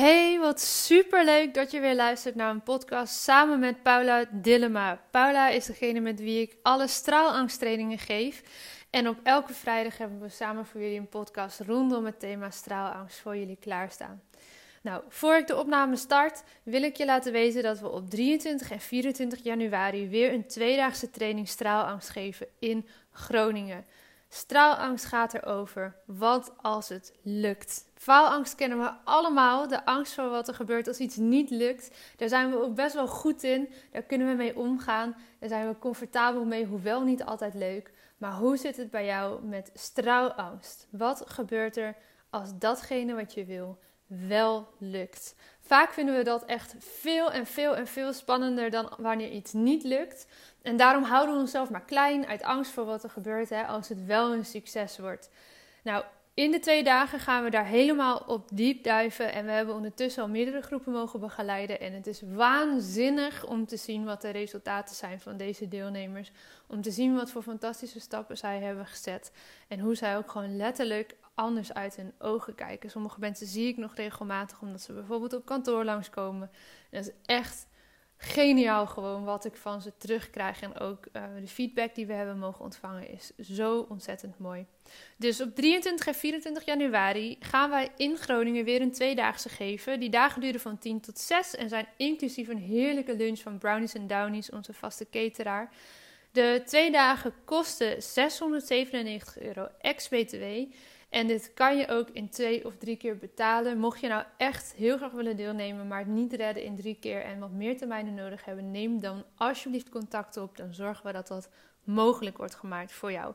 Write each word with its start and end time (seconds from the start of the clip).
Hey, 0.00 0.38
wat 0.38 0.60
super 0.60 1.24
leuk 1.24 1.54
dat 1.54 1.70
je 1.70 1.80
weer 1.80 1.94
luistert 1.94 2.34
naar 2.34 2.50
een 2.50 2.62
podcast 2.62 3.14
samen 3.14 3.58
met 3.58 3.82
Paula 3.82 4.24
Dillema. 4.30 5.00
Paula 5.10 5.48
is 5.48 5.66
degene 5.66 6.00
met 6.00 6.20
wie 6.20 6.40
ik 6.40 6.56
alle 6.62 6.88
straalangsttrainingen 6.88 7.98
geef. 7.98 8.42
En 8.90 9.08
op 9.08 9.18
elke 9.22 9.52
vrijdag 9.52 9.98
hebben 9.98 10.20
we 10.20 10.28
samen 10.28 10.66
voor 10.66 10.80
jullie 10.80 10.98
een 10.98 11.08
podcast 11.08 11.60
rondom 11.60 12.04
het 12.04 12.20
thema 12.20 12.50
straalangst 12.50 13.18
voor 13.18 13.36
jullie 13.36 13.56
klaarstaan. 13.60 14.22
Nou, 14.82 15.02
voor 15.08 15.36
ik 15.36 15.46
de 15.46 15.56
opname 15.56 15.96
start, 15.96 16.42
wil 16.62 16.82
ik 16.82 16.96
je 16.96 17.04
laten 17.04 17.32
weten 17.32 17.62
dat 17.62 17.80
we 17.80 17.88
op 17.88 18.10
23 18.10 18.70
en 18.70 18.80
24 18.80 19.42
januari 19.42 20.08
weer 20.08 20.32
een 20.32 20.46
tweedaagse 20.46 21.10
training 21.10 21.48
straalangst 21.48 22.08
geven 22.08 22.46
in 22.58 22.86
Groningen. 23.12 23.84
Straalangst 24.32 25.04
gaat 25.04 25.34
erover. 25.34 25.96
Wat 26.04 26.52
als 26.56 26.88
het 26.88 27.12
lukt? 27.22 27.84
Faalangst 27.94 28.54
kennen 28.54 28.78
we 28.78 28.90
allemaal. 29.04 29.68
De 29.68 29.84
angst 29.84 30.14
voor 30.14 30.28
wat 30.28 30.48
er 30.48 30.54
gebeurt 30.54 30.88
als 30.88 30.98
iets 30.98 31.16
niet 31.16 31.50
lukt. 31.50 31.90
Daar 32.16 32.28
zijn 32.28 32.50
we 32.50 32.62
ook 32.62 32.74
best 32.74 32.94
wel 32.94 33.06
goed 33.06 33.42
in. 33.42 33.68
Daar 33.90 34.02
kunnen 34.02 34.28
we 34.28 34.34
mee 34.34 34.56
omgaan. 34.56 35.16
Daar 35.38 35.48
zijn 35.48 35.68
we 35.68 35.78
comfortabel 35.78 36.44
mee, 36.44 36.66
hoewel 36.66 37.02
niet 37.02 37.24
altijd 37.24 37.54
leuk. 37.54 37.90
Maar 38.18 38.32
hoe 38.32 38.56
zit 38.56 38.76
het 38.76 38.90
bij 38.90 39.04
jou 39.04 39.44
met 39.44 39.70
straalangst? 39.74 40.86
Wat 40.90 41.22
gebeurt 41.26 41.76
er 41.76 41.96
als 42.30 42.58
datgene 42.58 43.14
wat 43.14 43.34
je 43.34 43.44
wil 43.44 43.78
wel 44.06 44.68
lukt? 44.78 45.34
Vaak 45.60 45.92
vinden 45.92 46.16
we 46.16 46.22
dat 46.22 46.44
echt 46.44 46.74
veel 46.78 47.32
en 47.32 47.46
veel 47.46 47.76
en 47.76 47.86
veel 47.86 48.12
spannender 48.12 48.70
dan 48.70 48.92
wanneer 48.98 49.30
iets 49.30 49.52
niet 49.52 49.84
lukt. 49.84 50.26
En 50.62 50.76
daarom 50.76 51.02
houden 51.02 51.34
we 51.34 51.40
onszelf 51.40 51.70
maar 51.70 51.84
klein 51.84 52.26
uit 52.26 52.42
angst 52.42 52.72
voor 52.72 52.84
wat 52.84 53.04
er 53.04 53.10
gebeurt 53.10 53.48
hè, 53.48 53.66
als 53.66 53.88
het 53.88 54.04
wel 54.06 54.32
een 54.32 54.44
succes 54.44 54.98
wordt. 54.98 55.30
Nou, 55.82 56.04
in 56.34 56.50
de 56.50 56.58
twee 56.58 56.84
dagen 56.84 57.18
gaan 57.18 57.44
we 57.44 57.50
daar 57.50 57.66
helemaal 57.66 58.16
op 58.26 58.48
diep 58.52 58.84
duiven. 58.84 59.32
En 59.32 59.44
we 59.44 59.50
hebben 59.50 59.74
ondertussen 59.74 60.22
al 60.22 60.28
meerdere 60.28 60.62
groepen 60.62 60.92
mogen 60.92 61.20
begeleiden. 61.20 61.80
En 61.80 61.92
het 61.92 62.06
is 62.06 62.22
waanzinnig 62.34 63.46
om 63.46 63.66
te 63.66 63.76
zien 63.76 64.04
wat 64.04 64.22
de 64.22 64.30
resultaten 64.30 64.94
zijn 64.94 65.20
van 65.20 65.36
deze 65.36 65.68
deelnemers. 65.68 66.30
Om 66.66 66.82
te 66.82 66.90
zien 66.90 67.14
wat 67.14 67.30
voor 67.30 67.42
fantastische 67.42 68.00
stappen 68.00 68.36
zij 68.36 68.60
hebben 68.60 68.86
gezet. 68.86 69.32
En 69.68 69.78
hoe 69.78 69.94
zij 69.94 70.16
ook 70.16 70.30
gewoon 70.30 70.56
letterlijk 70.56 71.16
anders 71.34 71.72
uit 71.72 71.96
hun 71.96 72.12
ogen 72.18 72.54
kijken. 72.54 72.90
Sommige 72.90 73.20
mensen 73.20 73.46
zie 73.46 73.68
ik 73.68 73.76
nog 73.76 73.94
regelmatig 73.94 74.60
omdat 74.60 74.80
ze 74.80 74.92
bijvoorbeeld 74.92 75.32
op 75.32 75.46
kantoor 75.46 75.84
langskomen. 75.84 76.50
En 76.90 77.02
dat 77.02 77.06
is 77.06 77.34
echt 77.36 77.66
geniaal 78.22 78.86
gewoon 78.86 79.24
wat 79.24 79.44
ik 79.44 79.56
van 79.56 79.82
ze 79.82 79.92
terugkrijg. 79.96 80.60
En 80.60 80.78
ook 80.78 81.06
uh, 81.12 81.22
de 81.40 81.48
feedback 81.48 81.94
die 81.94 82.06
we 82.06 82.12
hebben 82.12 82.38
mogen 82.38 82.64
ontvangen 82.64 83.10
is 83.10 83.32
zo 83.40 83.86
ontzettend 83.88 84.38
mooi. 84.38 84.66
Dus 85.16 85.40
op 85.40 85.54
23 85.54 86.06
en 86.06 86.14
24 86.14 86.64
januari 86.64 87.36
gaan 87.40 87.70
wij 87.70 87.88
in 87.96 88.16
Groningen 88.16 88.64
weer 88.64 88.80
een 88.80 88.92
tweedaagse 88.92 89.48
geven. 89.48 90.00
Die 90.00 90.10
dagen 90.10 90.40
duren 90.40 90.60
van 90.60 90.78
10 90.78 91.00
tot 91.00 91.18
6 91.18 91.54
en 91.54 91.68
zijn 91.68 91.86
inclusief 91.96 92.48
een 92.48 92.58
heerlijke 92.58 93.16
lunch 93.16 93.38
van 93.38 93.58
Brownies 93.58 93.94
en 93.94 94.06
Downies, 94.06 94.50
onze 94.50 94.72
vaste 94.72 95.06
cateraar. 95.10 95.70
De 96.32 96.62
twee 96.64 96.90
dagen 96.90 97.34
kosten 97.44 98.02
697 98.02 99.38
euro 99.38 99.68
ex-BTW. 99.80 100.44
En 101.10 101.26
dit 101.26 101.50
kan 101.54 101.76
je 101.76 101.88
ook 101.88 102.08
in 102.12 102.28
twee 102.28 102.64
of 102.64 102.76
drie 102.76 102.96
keer 102.96 103.18
betalen. 103.18 103.78
Mocht 103.78 104.00
je 104.00 104.08
nou 104.08 104.24
echt 104.36 104.74
heel 104.76 104.96
graag 104.96 105.12
willen 105.12 105.36
deelnemen, 105.36 105.88
maar 105.88 105.98
het 105.98 106.08
niet 106.08 106.32
redden 106.32 106.64
in 106.64 106.76
drie 106.76 106.96
keer 107.00 107.22
en 107.22 107.38
wat 107.38 107.50
meer 107.50 107.78
termijnen 107.78 108.14
nodig 108.14 108.44
hebben, 108.44 108.70
neem 108.70 109.00
dan 109.00 109.24
alsjeblieft 109.36 109.88
contact 109.88 110.36
op. 110.36 110.56
Dan 110.56 110.74
zorgen 110.74 111.06
we 111.06 111.12
dat 111.12 111.28
dat 111.28 111.48
mogelijk 111.84 112.36
wordt 112.36 112.54
gemaakt 112.54 112.92
voor 112.92 113.12
jou. 113.12 113.34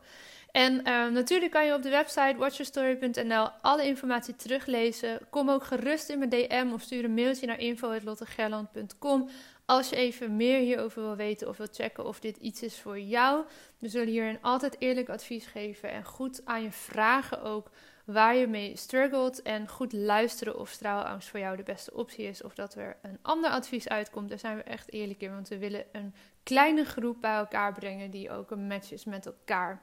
En 0.51 0.73
uh, 0.73 1.07
natuurlijk 1.07 1.51
kan 1.51 1.65
je 1.65 1.73
op 1.73 1.81
de 1.81 1.89
website 1.89 2.35
watchyourstory.nl 2.37 3.49
alle 3.61 3.85
informatie 3.85 4.35
teruglezen. 4.35 5.19
Kom 5.29 5.49
ook 5.49 5.63
gerust 5.63 6.09
in 6.09 6.17
mijn 6.17 6.29
DM 6.29 6.69
of 6.73 6.81
stuur 6.81 7.03
een 7.03 7.13
mailtje 7.13 7.47
naar 7.47 7.59
info.lottegerland.com 7.59 9.29
als 9.65 9.89
je 9.89 9.95
even 9.95 10.35
meer 10.35 10.59
hierover 10.59 11.01
wil 11.01 11.15
weten 11.15 11.47
of 11.47 11.57
wil 11.57 11.67
checken 11.71 12.05
of 12.05 12.19
dit 12.19 12.37
iets 12.37 12.61
is 12.61 12.79
voor 12.79 12.99
jou. 12.99 13.45
We 13.79 13.89
zullen 13.89 14.07
hierin 14.07 14.41
altijd 14.41 14.75
eerlijk 14.79 15.09
advies 15.09 15.45
geven 15.45 15.91
en 15.91 16.03
goed 16.03 16.41
aan 16.45 16.61
je 16.61 16.71
vragen 16.71 17.41
ook 17.41 17.69
waar 18.05 18.35
je 18.35 18.47
mee 18.47 18.77
struggelt. 18.77 19.41
En 19.41 19.67
goed 19.67 19.93
luisteren 19.93 20.59
of 20.59 20.69
straalangst 20.69 21.29
voor 21.29 21.39
jou 21.39 21.57
de 21.57 21.63
beste 21.63 21.93
optie 21.93 22.27
is. 22.27 22.43
Of 22.43 22.55
dat 22.55 22.75
er 22.75 22.97
een 23.01 23.19
ander 23.21 23.49
advies 23.49 23.87
uitkomt. 23.87 24.29
Daar 24.29 24.39
zijn 24.39 24.57
we 24.57 24.63
echt 24.63 24.93
eerlijk 24.93 25.21
in. 25.21 25.33
Want 25.33 25.47
we 25.47 25.57
willen 25.57 25.85
een 25.91 26.13
kleine 26.43 26.85
groep 26.85 27.21
bij 27.21 27.35
elkaar 27.35 27.73
brengen 27.73 28.11
die 28.11 28.31
ook 28.31 28.51
een 28.51 28.67
match 28.67 28.91
is 28.91 29.05
met 29.05 29.25
elkaar. 29.25 29.81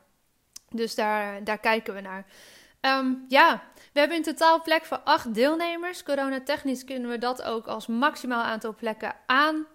Dus 0.71 0.95
daar, 0.95 1.45
daar 1.45 1.59
kijken 1.59 1.95
we 1.95 2.01
naar. 2.01 2.27
Ehm, 2.81 3.13
ja, 3.29 3.63
we 3.93 3.99
hebben 3.99 4.17
in 4.17 4.23
totaal 4.23 4.63
plek 4.63 4.85
voor 4.85 4.99
acht 4.99 5.35
deelnemers. 5.35 6.03
Corona-technisch 6.03 6.85
kunnen 6.85 7.11
we 7.11 7.19
dat 7.19 7.43
ook 7.43 7.67
als 7.67 7.87
maximaal 7.87 8.43
aantal 8.43 8.75
plekken 8.75 9.15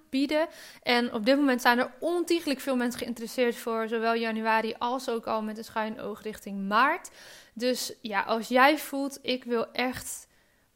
aanbieden. 0.08 0.48
En 0.84 1.14
op 1.14 1.26
dit 1.26 1.38
moment 1.38 1.62
zijn 1.62 1.80
er 1.80 1.92
ontiegelijk 2.00 2.60
veel 2.60 2.76
mensen 2.76 3.00
geïnteresseerd 3.00 3.56
voor 3.56 3.88
zowel 3.88 4.14
januari 4.14 4.74
als 4.78 5.10
ook 5.10 5.28
al 5.28 5.42
met 5.42 5.58
een 5.58 5.64
schuin 5.64 6.02
oog 6.02 6.22
richting 6.22 6.68
maart. 6.68 7.10
Dus 7.54 7.94
ja, 8.02 8.22
als 8.22 8.48
jij 8.48 8.78
voelt, 8.78 9.20
ik 9.22 9.44
wil 9.44 9.72
echt 9.72 10.27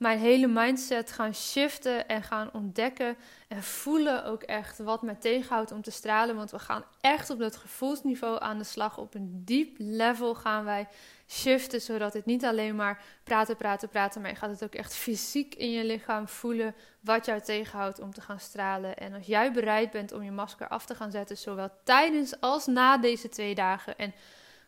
mijn 0.01 0.19
hele 0.19 0.47
mindset 0.47 1.11
gaan 1.11 1.33
shiften 1.33 2.07
en 2.07 2.23
gaan 2.23 2.49
ontdekken 2.53 3.17
en 3.47 3.63
voelen 3.63 4.25
ook 4.25 4.43
echt 4.43 4.77
wat 4.77 5.01
mij 5.01 5.15
tegenhoudt 5.15 5.71
om 5.71 5.81
te 5.81 5.91
stralen. 5.91 6.35
Want 6.35 6.51
we 6.51 6.59
gaan 6.59 6.83
echt 7.01 7.29
op 7.29 7.39
dat 7.39 7.55
gevoelsniveau 7.55 8.41
aan 8.41 8.57
de 8.57 8.63
slag. 8.63 8.97
Op 8.97 9.13
een 9.13 9.41
diep 9.45 9.75
level 9.77 10.35
gaan 10.35 10.63
wij 10.63 10.87
shiften, 11.27 11.81
zodat 11.81 12.13
het 12.13 12.25
niet 12.25 12.45
alleen 12.45 12.75
maar 12.75 13.03
praten, 13.23 13.55
praten, 13.55 13.89
praten, 13.89 14.21
maar 14.21 14.29
je 14.29 14.35
gaat 14.35 14.49
het 14.49 14.63
ook 14.63 14.75
echt 14.75 14.95
fysiek 14.95 15.55
in 15.55 15.71
je 15.71 15.85
lichaam 15.85 16.27
voelen 16.27 16.75
wat 16.99 17.25
jou 17.25 17.41
tegenhoudt 17.41 17.99
om 17.99 18.13
te 18.13 18.21
gaan 18.21 18.39
stralen. 18.39 18.97
En 18.97 19.13
als 19.13 19.25
jij 19.25 19.51
bereid 19.51 19.91
bent 19.91 20.11
om 20.11 20.23
je 20.23 20.31
masker 20.31 20.67
af 20.67 20.85
te 20.85 20.95
gaan 20.95 21.11
zetten, 21.11 21.37
zowel 21.37 21.69
tijdens 21.83 22.39
als 22.39 22.65
na 22.65 22.97
deze 22.97 23.29
twee 23.29 23.55
dagen 23.55 23.97
en 23.97 24.13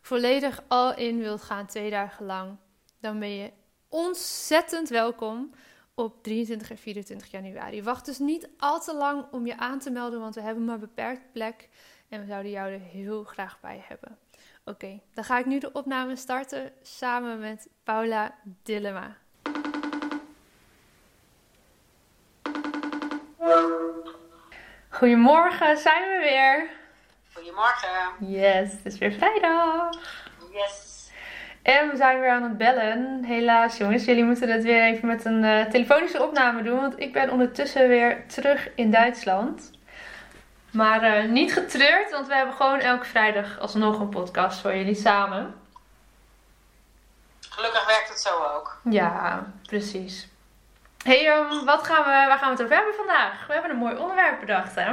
volledig 0.01 0.63
al 0.67 0.95
in 0.95 1.19
wilt 1.19 1.41
gaan 1.41 1.65
twee 1.65 1.89
dagen 1.89 2.25
lang, 2.25 2.57
dan 2.99 3.19
ben 3.19 3.35
je 3.35 3.51
ontzettend 3.93 4.89
welkom 4.89 5.51
op 5.93 6.23
23 6.23 6.69
en 6.69 6.77
24 6.77 7.31
januari. 7.31 7.83
Wacht 7.83 8.05
dus 8.05 8.19
niet 8.19 8.49
al 8.57 8.81
te 8.81 8.95
lang 8.95 9.25
om 9.31 9.45
je 9.45 9.57
aan 9.57 9.79
te 9.79 9.89
melden, 9.89 10.19
want 10.19 10.35
we 10.35 10.41
hebben 10.41 10.65
maar 10.65 10.79
beperkt 10.79 11.31
plek 11.31 11.69
en 12.09 12.19
we 12.19 12.25
zouden 12.25 12.51
jou 12.51 12.71
er 12.71 12.79
heel 12.79 13.23
graag 13.23 13.59
bij 13.59 13.83
hebben. 13.87 14.17
Oké, 14.65 14.99
dan 15.13 15.23
ga 15.23 15.39
ik 15.39 15.45
nu 15.45 15.59
de 15.59 15.71
opname 15.71 16.15
starten 16.15 16.71
samen 16.81 17.39
met 17.39 17.67
Paula 17.83 18.35
Dillema. 18.63 19.17
Goedemorgen, 24.89 25.77
zijn 25.77 26.01
we 26.01 26.19
weer. 26.23 26.69
Goedemorgen. 27.33 28.27
Yes, 28.31 28.71
het 28.71 28.85
is 28.85 28.97
weer 28.97 29.11
vrijdag. 29.11 29.89
Yes. 30.51 31.02
En 31.63 31.89
we 31.89 31.95
zijn 31.95 32.19
weer 32.19 32.29
aan 32.29 32.43
het 32.43 32.57
bellen. 32.57 33.23
Helaas, 33.23 33.77
jongens, 33.77 34.05
jullie 34.05 34.23
moeten 34.23 34.49
het 34.49 34.63
weer 34.63 34.83
even 34.83 35.07
met 35.07 35.25
een 35.25 35.43
uh, 35.43 35.65
telefonische 35.65 36.23
opname 36.23 36.63
doen. 36.63 36.79
Want 36.79 36.99
ik 36.99 37.13
ben 37.13 37.29
ondertussen 37.29 37.87
weer 37.87 38.27
terug 38.27 38.69
in 38.75 38.91
Duitsland. 38.91 39.71
Maar 40.71 41.03
uh, 41.03 41.31
niet 41.31 41.53
getreurd, 41.53 42.11
want 42.11 42.27
we 42.27 42.35
hebben 42.35 42.55
gewoon 42.55 42.79
elke 42.79 43.05
vrijdag 43.05 43.59
alsnog 43.59 43.99
een 43.99 44.09
podcast 44.09 44.61
voor 44.61 44.75
jullie 44.75 44.95
samen. 44.95 45.61
Gelukkig 47.49 47.85
werkt 47.85 48.09
het 48.09 48.19
zo 48.19 48.43
ook. 48.43 48.79
Ja, 48.89 49.43
precies. 49.63 50.27
hey, 51.03 51.37
um, 51.37 51.65
wat 51.65 51.83
gaan 51.83 52.03
we, 52.03 52.09
waar 52.09 52.37
gaan 52.37 52.55
we 52.55 52.55
het 52.55 52.63
over 52.63 52.75
hebben 52.75 52.95
vandaag? 52.95 53.47
We 53.47 53.53
hebben 53.53 53.71
een 53.71 53.77
mooi 53.77 53.95
onderwerp 53.95 54.39
bedacht, 54.39 54.75
hè? 54.75 54.91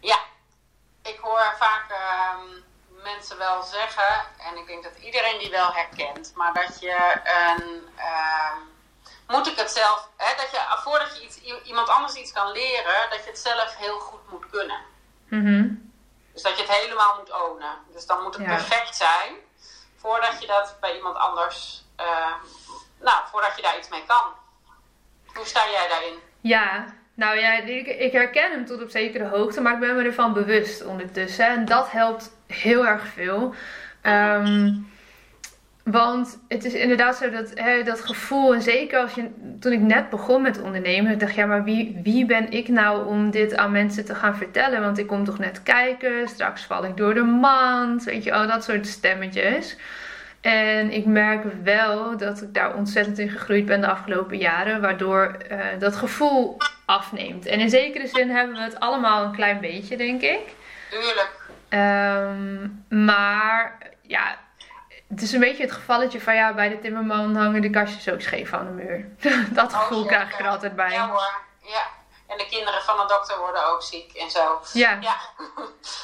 Ja, 0.00 0.18
ik 1.02 1.18
hoor 1.20 1.54
vaak. 1.58 1.90
Uh, 1.90 2.64
mensen 3.04 3.38
wel 3.38 3.62
zeggen, 3.62 4.12
en 4.38 4.56
ik 4.56 4.66
denk 4.66 4.82
dat 4.82 4.96
iedereen 5.00 5.38
die 5.38 5.50
wel 5.50 5.72
herkent, 5.72 6.32
maar 6.34 6.52
dat 6.52 6.80
je 6.80 6.96
een. 7.24 7.88
ehm, 7.96 8.58
moet 9.28 9.46
ik 9.46 9.56
het 9.58 9.70
zelf. 9.70 10.08
Hè, 10.16 10.36
dat 10.36 10.50
je 10.50 10.76
voordat 10.82 11.16
je 11.18 11.24
iets, 11.24 11.40
iemand 11.64 11.88
anders 11.88 12.14
iets 12.14 12.32
kan 12.32 12.52
leren, 12.52 13.10
dat 13.10 13.24
je 13.24 13.30
het 13.30 13.38
zelf 13.38 13.76
heel 13.76 13.98
goed 13.98 14.30
moet 14.30 14.50
kunnen. 14.50 14.80
Mhm. 15.28 15.68
Dus 16.32 16.42
dat 16.42 16.56
je 16.56 16.62
het 16.62 16.72
helemaal 16.76 17.16
moet 17.18 17.32
ownen. 17.42 17.76
Dus 17.92 18.06
dan 18.06 18.22
moet 18.22 18.34
het 18.34 18.42
Ja. 18.42 18.54
perfect 18.54 18.96
zijn 18.96 19.34
voordat 19.96 20.40
je 20.40 20.46
dat 20.46 20.76
bij 20.80 20.96
iemand 20.96 21.16
anders. 21.16 21.82
eh, 21.96 22.32
nou, 23.00 23.18
voordat 23.30 23.56
je 23.56 23.62
daar 23.62 23.78
iets 23.78 23.88
mee 23.88 24.04
kan. 24.06 24.22
Hoe 25.34 25.46
sta 25.46 25.70
jij 25.70 25.88
daarin? 25.88 26.18
Ja, 26.40 26.84
nou 27.14 27.38
ja, 27.38 27.52
ik, 27.52 27.86
ik 27.86 28.12
herken 28.12 28.50
hem 28.50 28.66
tot 28.66 28.82
op 28.82 28.90
zekere 28.90 29.28
hoogte, 29.28 29.60
maar 29.60 29.72
ik 29.72 29.80
ben 29.80 29.96
me 29.96 30.04
ervan 30.04 30.32
bewust 30.32 30.84
ondertussen. 30.84 31.46
En 31.46 31.64
dat 31.64 31.90
helpt 31.90 32.30
heel 32.46 32.86
erg 32.86 33.06
veel. 33.06 33.54
Ehm, 34.00 34.72
want 35.84 36.38
het 36.48 36.64
is 36.64 36.74
inderdaad 36.74 37.16
zo 37.16 37.30
dat 37.30 37.50
hè, 37.54 37.82
dat 37.82 38.00
gevoel, 38.00 38.54
en 38.54 38.62
zeker 38.62 38.98
als 38.98 39.14
je, 39.14 39.28
toen 39.60 39.72
ik 39.72 39.80
net 39.80 40.10
begon 40.10 40.42
met 40.42 40.60
ondernemen, 40.60 41.12
ik 41.12 41.20
dacht 41.20 41.34
ja, 41.34 41.46
maar 41.46 41.64
wie, 41.64 42.00
wie 42.02 42.26
ben 42.26 42.50
ik 42.50 42.68
nou 42.68 43.06
om 43.06 43.30
dit 43.30 43.56
aan 43.56 43.72
mensen 43.72 44.04
te 44.04 44.14
gaan 44.14 44.36
vertellen? 44.36 44.80
Want 44.80 44.98
ik 44.98 45.06
kom 45.06 45.24
toch 45.24 45.38
net 45.38 45.62
kijken, 45.62 46.28
straks 46.28 46.64
val 46.64 46.84
ik 46.84 46.96
door 46.96 47.14
de 47.14 47.22
mand, 47.22 48.04
weet 48.04 48.24
je, 48.24 48.32
al 48.32 48.46
dat 48.46 48.64
soort 48.64 48.86
stemmetjes. 48.86 49.76
En 50.40 50.90
ik 50.90 51.04
merk 51.04 51.44
wel 51.62 52.16
dat 52.16 52.42
ik 52.42 52.54
daar 52.54 52.74
ontzettend 52.74 53.18
in 53.18 53.28
gegroeid 53.28 53.66
ben 53.66 53.80
de 53.80 53.86
afgelopen 53.86 54.38
jaren, 54.38 54.80
waardoor 54.80 55.36
eh, 55.48 55.58
dat 55.78 55.96
gevoel 55.96 56.56
afneemt. 56.84 57.46
En 57.46 57.60
in 57.60 57.70
zekere 57.70 58.06
zin 58.06 58.30
hebben 58.30 58.54
we 58.54 58.62
het 58.62 58.80
allemaal 58.80 59.24
een 59.24 59.32
klein 59.32 59.60
beetje, 59.60 59.96
denk 59.96 60.22
ik. 60.22 60.40
Tuurlijk. 60.90 61.30
Ehm, 61.74 62.68
maar 63.04 63.78
ja, 64.02 64.38
het 65.08 65.22
is 65.22 65.32
een 65.32 65.40
beetje 65.40 65.62
het 65.62 65.72
gevalletje 65.72 66.20
van 66.20 66.34
ja, 66.34 66.54
bij 66.54 66.68
de 66.68 66.78
timmerman 66.78 67.36
hangen 67.36 67.62
de 67.62 67.70
kastjes 67.70 68.08
ook 68.14 68.20
scheef 68.20 68.52
aan 68.52 68.66
de 68.66 68.72
muur. 68.82 69.08
dat 69.54 69.72
Oh, 69.72 69.78
gevoel 69.80 70.02
zeker. 70.02 70.16
krijg 70.16 70.32
ik 70.32 70.38
er 70.40 70.48
altijd 70.48 70.76
bij. 70.76 70.90
Ja 70.90 71.08
hoor, 71.08 71.32
ja. 71.62 71.82
En 72.28 72.38
de 72.38 72.46
kinderen 72.48 72.82
van 72.82 72.96
de 72.96 73.06
dokter 73.06 73.38
worden 73.38 73.66
ook 73.66 73.82
ziek 73.82 74.12
en 74.12 74.30
zo. 74.30 74.60
Ja, 74.72 74.98
Ja. 75.00 75.16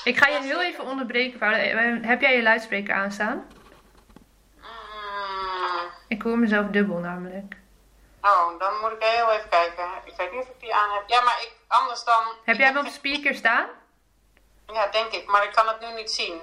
ik 0.04 0.18
ga 0.18 0.28
je 0.28 0.38
heel 0.42 0.62
even 0.62 0.84
onderbreken, 0.84 1.38
Paula. 1.38 1.56
Heb 2.08 2.20
jij 2.20 2.36
je 2.36 2.42
luidspreker 2.42 2.94
aanstaan? 2.94 3.46
Mm, 4.56 5.90
Ik 6.08 6.22
hoor 6.22 6.38
mezelf 6.38 6.66
dubbel 6.66 6.96
namelijk. 6.98 7.56
oh, 8.20 8.58
dan 8.58 8.72
moet 8.80 8.90
ik 8.92 9.02
heel 9.02 9.30
even 9.32 9.48
kijken. 9.48 9.84
Ik 10.04 10.14
weet 10.16 10.32
niet 10.32 10.40
of 10.42 10.48
ik 10.48 10.60
die 10.60 10.74
aan 10.74 10.90
heb. 10.90 11.02
Ja, 11.06 11.20
maar 11.22 11.38
ik, 11.40 11.52
anders 11.68 12.04
dan... 12.04 12.22
Heb 12.44 12.56
jij 12.56 12.66
hem 12.66 12.76
op 12.78 12.86
speaker 12.86 13.34
staan? 13.34 13.66
Ja, 14.72 14.86
denk 14.86 15.12
ik. 15.12 15.26
Maar 15.26 15.44
ik 15.44 15.52
kan 15.52 15.68
het 15.68 15.80
nu 15.80 15.92
niet 15.94 16.10
zien. 16.10 16.40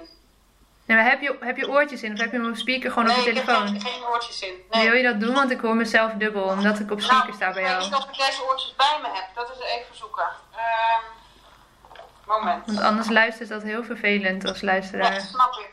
Nee, 0.84 0.96
maar 0.96 1.06
heb 1.06 1.20
je, 1.20 1.36
heb 1.40 1.56
je 1.56 1.68
oortjes 1.68 2.02
in 2.02 2.12
of 2.12 2.18
heb 2.18 2.30
je 2.32 2.38
hem 2.38 2.48
op 2.50 2.56
speaker 2.56 2.90
gewoon 2.90 3.04
nee, 3.08 3.16
op 3.18 3.24
je 3.24 3.30
ik 3.30 3.36
heb 3.36 3.44
telefoon? 3.46 3.80
geen, 3.80 4.04
oortjes 4.04 4.40
in. 4.40 4.54
Nee. 4.70 4.84
Wil 4.90 4.96
je 4.96 5.02
dat 5.02 5.20
doen? 5.20 5.34
Want 5.34 5.50
ik 5.50 5.60
hoor 5.60 5.74
mezelf 5.76 6.12
dubbel 6.12 6.42
omdat 6.44 6.78
ik 6.78 6.90
op 6.90 7.00
speaker 7.00 7.34
sta 7.34 7.52
bij 7.52 7.62
Ik 7.62 7.68
jou. 7.68 7.80
weet 7.80 7.90
niet 7.90 7.98
of 7.98 8.04
ik 8.10 8.16
deze 8.26 8.42
oortjes 8.44 8.74
bij 8.76 8.98
me 9.02 9.08
heb. 9.08 9.24
Dat 9.34 9.50
is 9.50 9.64
even 9.66 9.96
zoeken. 9.96 10.28
Ehm, 10.56 11.02
moment. 12.26 12.66
Want 12.66 12.80
anders 12.80 13.08
luistert 13.08 13.48
dat 13.48 13.62
heel 13.62 13.84
vervelend 13.84 14.44
als 14.44 14.60
Ja, 14.60 14.66
luisteraar. 14.66 15.20
snap 15.20 15.54
ik. 15.54 15.70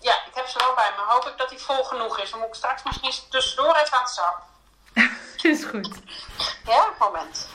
Ja, 0.00 0.12
ik 0.26 0.34
heb 0.34 0.46
ze 0.46 0.58
wel 0.58 0.74
bij 0.74 0.90
me. 0.96 1.02
Hoop 1.12 1.24
ik 1.26 1.38
dat 1.38 1.48
die 1.48 1.58
vol 1.58 1.84
genoeg 1.84 2.18
is. 2.20 2.30
Dan 2.30 2.38
moet 2.38 2.48
ik 2.48 2.54
straks 2.54 2.82
misschien 2.82 3.30
tussendoor 3.30 3.74
even 3.76 3.92
aan 3.98 4.02
het 4.02 4.10
sap. 4.18 4.42
is 5.42 5.64
goed. 5.64 5.98
Ja, 6.66 6.88
moment. 6.98 7.48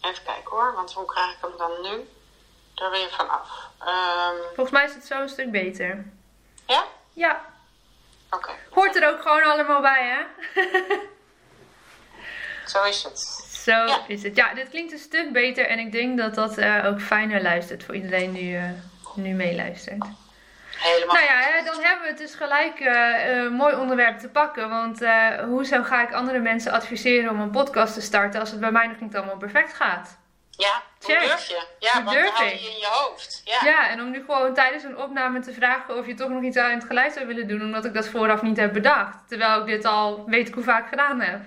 Even 0.00 0.24
kijken 0.24 0.41
hoor, 0.52 0.72
want 0.74 0.92
hoe 0.92 1.04
krijg 1.04 1.30
ik 1.30 1.36
hem 1.40 1.50
dan 1.58 1.70
nu 1.82 2.08
er 2.74 2.90
weer 2.90 3.08
vanaf? 3.10 3.48
Ehm 3.80 4.36
Volgens 4.54 4.70
mij 4.70 4.84
is 4.84 4.94
het 4.94 5.06
zo 5.06 5.20
een 5.20 5.28
stuk 5.28 5.50
beter. 5.50 6.04
ja? 6.66 6.84
Ja, 7.12 7.40
Oké, 8.30 8.50
hoort 8.70 8.96
er 8.96 9.08
ook 9.08 9.22
gewoon 9.22 9.42
allemaal 9.42 9.80
bij, 9.80 10.08
hè? 10.08 10.20
zo 12.66 12.82
is 12.84 13.02
het. 13.02 13.18
Zo 13.50 13.70
Ja. 13.72 13.98
is 14.06 14.22
het. 14.22 14.36
Ja, 14.36 14.54
dit 14.54 14.68
klinkt 14.68 14.92
een 14.92 14.98
stuk 14.98 15.32
beter 15.32 15.66
en 15.66 15.78
ik 15.78 15.92
denk 15.92 16.18
dat 16.18 16.34
dat 16.34 16.58
eh, 16.58 16.86
ook 16.86 17.00
fijner 17.00 17.42
luistert 17.42 17.84
voor 17.84 17.94
iedereen 17.94 18.32
die 18.32 18.56
eh, 18.56 18.64
nu 19.14 19.34
meeluistert. 19.34 20.04
Helemaal. 20.76 21.14
Nou 21.14 21.26
ja, 21.26 21.38
hè, 21.40 21.64
dan 21.64 21.82
hebben 21.82 22.02
we 22.02 22.08
het 22.08 22.18
dus 22.18 22.34
gelijk 22.34 22.80
eh, 22.80 23.36
een 23.36 23.52
mooi 23.52 23.74
onderwerp 23.74 24.18
te 24.18 24.28
pakken. 24.28 24.68
Want 24.68 25.02
eh, 25.02 25.28
hoezo 25.44 25.82
ga 25.82 26.02
ik 26.02 26.12
andere 26.12 26.38
mensen 26.38 26.72
adviseren 26.72 27.30
om 27.30 27.40
een 27.40 27.50
podcast 27.50 27.94
te 27.94 28.00
starten 28.00 28.40
als 28.40 28.50
het 28.50 28.60
bij 28.60 28.70
mij 28.72 28.86
nog 28.86 29.00
niet 29.00 29.16
allemaal 29.16 29.36
perfect 29.36 29.74
gaat? 29.74 30.18
Ja, 30.56 30.82
hoe 31.00 31.14
Check. 31.14 31.20
durf 31.20 31.46
je? 31.46 31.66
Ja, 31.78 31.92
Hoe 31.92 32.02
want 32.04 32.16
durf 32.16 32.26
dan 32.26 32.34
hou 32.34 32.46
je 32.48 32.54
in 32.54 32.78
je 32.78 32.88
hoofd. 32.90 33.42
Ja. 33.44 33.58
Ja, 33.64 33.88
en 33.90 34.00
om 34.00 34.10
nu 34.10 34.24
gewoon 34.26 34.54
tijdens 34.54 34.84
een 34.84 34.96
opname 34.96 35.40
te 35.40 35.52
vragen 35.52 35.96
of 35.96 36.06
je 36.06 36.14
toch 36.14 36.28
nog 36.28 36.42
iets 36.42 36.56
aan 36.56 36.70
het 36.70 36.84
geluid 36.84 37.12
zou 37.12 37.26
willen 37.26 37.48
doen, 37.48 37.62
omdat 37.62 37.84
ik 37.84 37.94
dat 37.94 38.08
vooraf 38.08 38.42
niet 38.42 38.56
heb 38.56 38.72
bedacht. 38.72 39.18
Terwijl 39.28 39.60
ik 39.60 39.66
dit 39.66 39.84
al 39.84 40.24
weet 40.26 40.48
ik 40.48 40.54
hoe 40.54 40.62
vaak 40.62 40.88
gedaan 40.88 41.20
heb. 41.20 41.40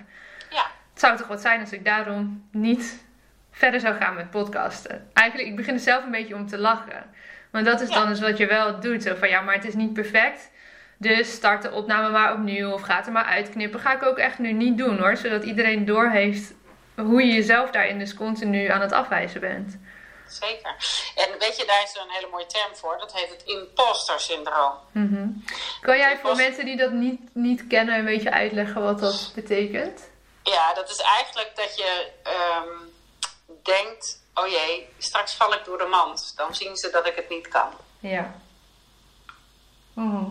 ja. 0.50 0.66
Het 0.90 1.04
zou 1.04 1.16
toch 1.16 1.26
wat 1.26 1.40
zijn 1.40 1.60
als 1.60 1.72
ik 1.72 1.84
daarom 1.84 2.48
niet 2.52 3.04
verder 3.50 3.80
zou 3.80 3.94
gaan 3.94 4.14
met 4.14 4.30
podcasten. 4.30 5.10
Eigenlijk, 5.12 5.48
ik 5.48 5.56
begin 5.56 5.74
er 5.74 5.80
zelf 5.80 6.04
een 6.04 6.10
beetje 6.10 6.34
om 6.34 6.46
te 6.46 6.58
lachen. 6.58 7.10
Want 7.50 7.64
dat 7.64 7.80
is 7.80 7.88
Ja. 7.88 7.94
dan 7.94 8.08
dus 8.08 8.20
wat 8.20 8.36
je 8.36 8.46
wel 8.46 8.80
doet. 8.80 9.02
Zo 9.02 9.14
van, 9.14 9.28
ja, 9.28 9.40
maar 9.40 9.54
het 9.54 9.64
is 9.64 9.74
niet 9.74 9.92
perfect. 9.92 10.50
Dus 10.98 11.32
start 11.32 11.62
de 11.62 11.70
opname 11.72 12.08
maar 12.10 12.32
opnieuw 12.32 12.70
of 12.70 12.80
ga 12.82 12.96
het 12.96 13.06
er 13.06 13.12
maar 13.12 13.24
uitknippen. 13.24 13.80
Ga 13.80 13.92
ik 13.94 14.02
ook 14.02 14.18
echt 14.18 14.38
nu 14.38 14.52
niet 14.52 14.78
doen 14.78 14.98
hoor. 14.98 15.16
Zodat 15.16 15.44
iedereen 15.44 15.84
doorheeft 15.84 16.54
hoe 16.96 17.26
je 17.26 17.32
jezelf 17.32 17.70
daarin 17.70 17.98
dus 17.98 18.14
continu 18.14 18.68
aan 18.68 18.80
het 18.80 18.92
afwijzen 18.92 19.40
bent. 19.40 19.78
Zeker. 20.28 20.74
En 21.14 21.38
weet 21.38 21.56
je, 21.56 21.64
daar 21.66 21.82
is 21.82 21.94
er 21.94 22.02
een 22.02 22.10
hele 22.10 22.28
mooie 22.30 22.46
term 22.46 22.76
voor. 22.76 22.98
Dat 22.98 23.12
heet 23.12 23.30
het 23.30 23.42
imposter 23.44 24.20
syndroom. 24.20 24.72
Mhm. 24.92 25.28
Kan 25.80 25.96
jij 25.96 26.18
voor 26.18 26.36
mensen 26.36 26.64
die 26.64 26.76
dat 26.76 26.90
niet, 26.90 27.20
niet 27.32 27.66
kennen 27.66 27.98
een 27.98 28.04
beetje 28.04 28.32
uitleggen 28.32 28.82
wat 28.82 28.98
dat 28.98 29.32
betekent? 29.34 30.08
Ja, 30.42 30.74
dat 30.74 30.90
is 30.90 31.00
eigenlijk 31.00 31.50
dat 31.54 31.76
je 31.76 32.10
ehm, 32.22 32.68
denkt: 33.62 34.22
oh 34.34 34.46
jee, 34.46 34.88
straks 34.98 35.34
val 35.34 35.54
ik 35.54 35.64
door 35.64 35.78
de 35.78 35.86
mand. 35.86 36.32
Dan 36.36 36.54
zien 36.54 36.76
ze 36.76 36.90
dat 36.90 37.06
ik 37.06 37.16
het 37.16 37.28
niet 37.28 37.48
kan. 37.48 37.68
Ja. 38.00 38.34
Mhm. 39.96 40.30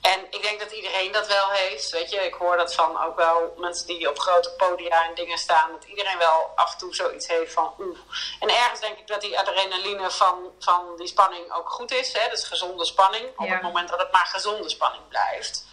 En 0.00 0.26
ik 0.30 0.42
denk 0.42 0.60
dat 0.60 0.70
iedereen 0.72 1.12
dat 1.12 1.26
wel 1.26 1.48
heeft. 1.50 1.90
Weet 1.90 2.10
je, 2.10 2.16
ik 2.26 2.34
hoor 2.34 2.56
dat 2.56 2.74
van 2.74 3.02
ook 3.02 3.16
wel 3.16 3.54
mensen 3.58 3.86
die 3.86 4.08
op 4.10 4.18
grote 4.18 4.50
podia 4.50 5.04
en 5.04 5.14
dingen 5.14 5.38
staan. 5.38 5.72
Dat 5.72 5.84
iedereen 5.84 6.18
wel 6.18 6.50
af 6.54 6.72
en 6.72 6.78
toe 6.78 6.94
zoiets 6.94 7.26
heeft 7.26 7.52
van 7.52 7.74
oeh. 7.78 7.98
En 8.40 8.48
ergens 8.48 8.80
denk 8.80 8.98
ik 8.98 9.06
dat 9.06 9.20
die 9.20 9.38
adrenaline 9.38 10.10
van, 10.10 10.36
van 10.58 10.96
die 10.96 11.06
spanning 11.06 11.52
ook 11.52 11.70
goed 11.70 11.90
is. 11.90 12.12
Hè? 12.12 12.28
Dat 12.28 12.38
is 12.38 12.44
gezonde 12.44 12.84
spanning. 12.84 13.24
Op 13.36 13.46
Ja. 13.46 13.52
het 13.52 13.62
moment 13.62 13.88
dat 13.88 13.98
het 13.98 14.12
maar 14.12 14.26
gezonde 14.26 14.68
spanning 14.68 15.08
blijft. 15.08 15.64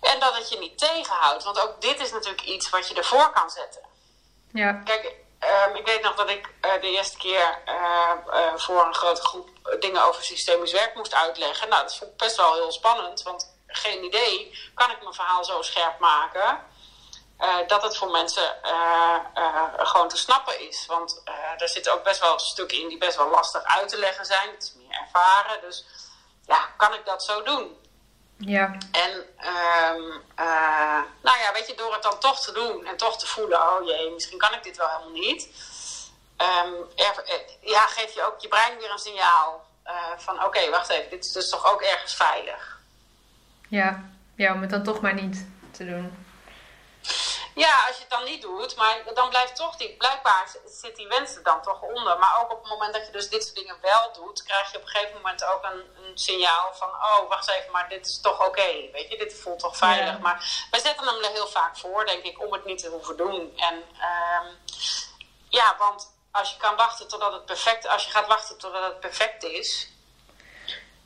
En 0.00 0.20
dat 0.20 0.36
het 0.36 0.48
je 0.48 0.58
niet 0.58 0.78
tegenhoudt. 0.78 1.44
Want 1.44 1.60
ook 1.62 1.80
dit 1.80 2.00
is 2.00 2.12
natuurlijk 2.12 2.42
iets 2.42 2.70
wat 2.70 2.88
je 2.88 2.94
ervoor 2.94 3.30
kan 3.32 3.50
zetten. 3.50 3.82
Ja. 4.52 4.72
Kijk, 4.72 5.14
ehm, 5.40 5.74
ik 5.74 5.86
weet 5.86 6.02
nog 6.02 6.14
dat 6.14 6.30
ik 6.30 6.54
eh, 6.60 6.80
de 6.80 6.90
eerste 6.90 7.16
keer 7.16 7.58
eh, 7.64 8.10
eh, 8.30 8.54
voor 8.56 8.86
een 8.86 8.94
grote 8.94 9.22
groep 9.22 9.48
dingen 9.80 10.04
over 10.04 10.24
systemisch 10.24 10.72
werk 10.72 10.94
moest 10.94 11.14
uitleggen. 11.14 11.68
Nou, 11.68 11.82
dat 11.82 11.96
vond 11.96 12.10
ik 12.10 12.16
best 12.16 12.36
wel 12.36 12.54
heel 12.54 12.72
spannend, 12.72 13.22
want 13.22 13.54
geen 13.66 14.04
idee 14.04 14.58
kan 14.74 14.90
ik 14.90 15.02
mijn 15.02 15.14
verhaal 15.14 15.44
zo 15.44 15.62
scherp 15.62 15.98
maken. 15.98 16.68
dat 17.66 17.82
het 17.82 17.96
voor 17.96 18.10
mensen 18.10 18.56
gewoon 19.78 20.08
te 20.08 20.16
snappen 20.16 20.68
is. 20.68 20.86
Want 20.86 21.22
er 21.58 21.68
zitten 21.68 21.92
ook 21.92 22.04
best 22.04 22.20
wel 22.20 22.38
stukken 22.38 22.78
in 22.78 22.88
die 22.88 22.98
best 22.98 23.16
wel 23.16 23.28
lastig 23.28 23.62
uit 23.62 23.88
te 23.88 23.98
leggen 23.98 24.24
zijn. 24.24 24.50
Het 24.50 24.62
is 24.62 24.74
meer 24.74 25.00
ervaren. 25.00 25.60
Dus 25.60 25.86
ja, 26.46 26.58
kan 26.76 26.94
ik 26.94 27.06
dat 27.06 27.24
zo 27.24 27.42
doen? 27.42 27.78
Ja. 28.40 28.76
En 28.92 29.10
ehm, 29.36 30.02
eh, 30.34 31.00
nou 31.22 31.38
ja, 31.38 31.52
weet 31.52 31.66
je, 31.66 31.74
door 31.76 31.92
het 31.92 32.02
dan 32.02 32.18
toch 32.18 32.40
te 32.44 32.52
doen 32.52 32.86
en 32.86 32.96
toch 32.96 33.18
te 33.18 33.26
voelen, 33.26 33.58
oh 33.62 33.86
jee, 33.86 34.10
misschien 34.10 34.38
kan 34.38 34.54
ik 34.54 34.62
dit 34.62 34.76
wel 34.76 34.88
helemaal 34.88 35.10
niet. 35.20 35.48
Ehm, 36.36 36.72
er- 36.96 37.24
eh, 37.24 37.34
ja, 37.70 37.86
geef 37.86 38.14
je 38.14 38.22
ook 38.26 38.40
je 38.40 38.48
brein 38.48 38.78
weer 38.78 38.90
een 38.90 38.98
signaal 38.98 39.68
eh, 39.82 39.94
van 40.16 40.44
oké, 40.44 40.70
wacht 40.70 40.88
even, 40.88 41.10
dit 41.10 41.24
is 41.24 41.32
dus 41.32 41.48
toch 41.50 41.72
ook 41.72 41.82
ergens 41.82 42.14
veilig. 42.14 42.78
Ja. 43.68 44.04
Ja, 44.36 44.52
om 44.52 44.60
het 44.60 44.70
dan 44.70 44.82
toch 44.82 45.00
maar 45.00 45.14
niet 45.14 45.46
te 45.70 45.84
doen. 45.86 46.24
Ja, 47.60 47.86
als 47.86 47.96
je 47.96 48.00
het 48.00 48.10
dan 48.10 48.24
niet 48.24 48.42
doet, 48.42 48.76
maar 48.76 49.14
dan 49.14 49.28
blijft 49.28 49.56
toch 49.56 49.76
die, 49.76 49.96
blijkbaar 49.96 50.50
zit 50.64 50.96
die 50.96 51.08
wens 51.08 51.36
er 51.36 51.42
dan 51.42 51.62
toch 51.62 51.82
onder. 51.82 52.18
Maar 52.18 52.40
ook 52.40 52.50
op 52.52 52.60
het 52.60 52.70
moment 52.70 52.92
dat 52.92 53.06
je 53.06 53.12
dus 53.12 53.28
dit 53.28 53.42
soort 53.42 53.54
dingen 53.54 53.80
wel 53.80 54.12
doet, 54.12 54.42
krijg 54.42 54.70
je 54.70 54.76
op 54.76 54.82
een 54.82 54.88
gegeven 54.88 55.16
moment 55.16 55.44
ook 55.44 55.64
een, 55.64 56.04
een 56.04 56.18
signaal 56.18 56.74
van, 56.74 56.88
oh, 56.88 57.28
wacht 57.28 57.48
even, 57.48 57.70
maar 57.70 57.88
dit 57.88 58.06
is 58.06 58.20
toch 58.20 58.46
oké, 58.46 58.90
weet 58.92 59.08
je, 59.10 59.18
dit 59.18 59.40
voelt 59.40 59.58
toch 59.58 59.76
veilig. 59.76 60.14
Ja. 60.14 60.18
Maar 60.18 60.66
wij 60.70 60.80
zetten 60.80 61.06
hem 61.06 61.22
er 61.24 61.30
heel 61.30 61.46
vaak 61.48 61.78
voor, 61.78 62.06
denk 62.06 62.24
ik, 62.24 62.40
om 62.40 62.52
het 62.52 62.64
niet 62.64 62.78
te 62.78 62.88
hoeven 62.88 63.16
doen. 63.16 63.52
En 63.56 63.84
ehm, 64.00 64.46
ja, 65.48 65.76
want 65.78 66.14
als 66.30 66.50
je 66.50 66.56
kan 66.56 66.76
wachten 66.76 67.08
totdat 67.08 67.32
het 67.32 67.44
perfect, 67.44 67.88
als 67.88 68.04
je 68.04 68.10
gaat 68.10 68.26
wachten 68.26 68.58
totdat 68.58 68.82
het 68.82 69.00
perfect 69.00 69.42
is, 69.42 69.88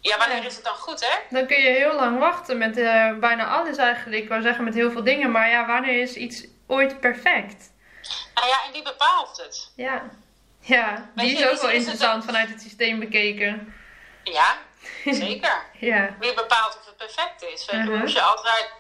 Ja, 0.09 0.19
wanneer 0.19 0.45
is 0.45 0.55
het 0.55 0.65
dan 0.65 0.77
goed, 0.77 1.01
hè? 1.01 1.17
Dan 1.31 1.47
kun 1.47 1.63
je 1.63 1.69
heel 1.69 1.95
lang 1.95 2.19
wachten 2.19 2.59
met 2.59 2.77
uh, 2.77 3.19
bijna 3.19 3.47
alles 3.47 3.77
eigenlijk. 3.77 4.23
Ik 4.23 4.29
wou 4.29 4.43
zeggen 4.43 4.65
met 4.65 4.75
heel 4.75 4.91
veel 4.91 5.05
dingen, 5.05 5.31
maar 5.31 5.51
ja, 5.51 5.67
wanneer 5.67 6.03
is 6.03 6.15
iets 6.15 6.45
ooit 6.67 7.01
perfect? 7.01 7.73
Nou 8.35 8.49
ja, 8.49 8.65
en 8.67 8.73
wie 8.73 8.83
bepaalt 8.83 9.37
het? 9.37 9.71
Ja, 9.77 10.03
ja 10.61 11.11
die 11.15 11.39
is 11.39 11.47
ook 11.47 11.61
wel 11.61 11.71
interessant 11.71 12.25
vanuit 12.25 12.49
het 12.49 12.61
systeem 12.61 12.99
bekeken. 12.99 13.75
Ja, 14.23 14.57
zeker. 15.05 15.63
ja. 15.79 16.17
Wie 16.21 16.35
bepaalt 16.35 16.79
of 16.79 16.87
het 16.87 16.97
perfect 16.97 17.43
is? 17.43 17.69
Uh 17.69 17.87
-huh. 17.87 18.01
Moest 18.01 18.15
je 18.15 18.23
altijd 18.23 18.73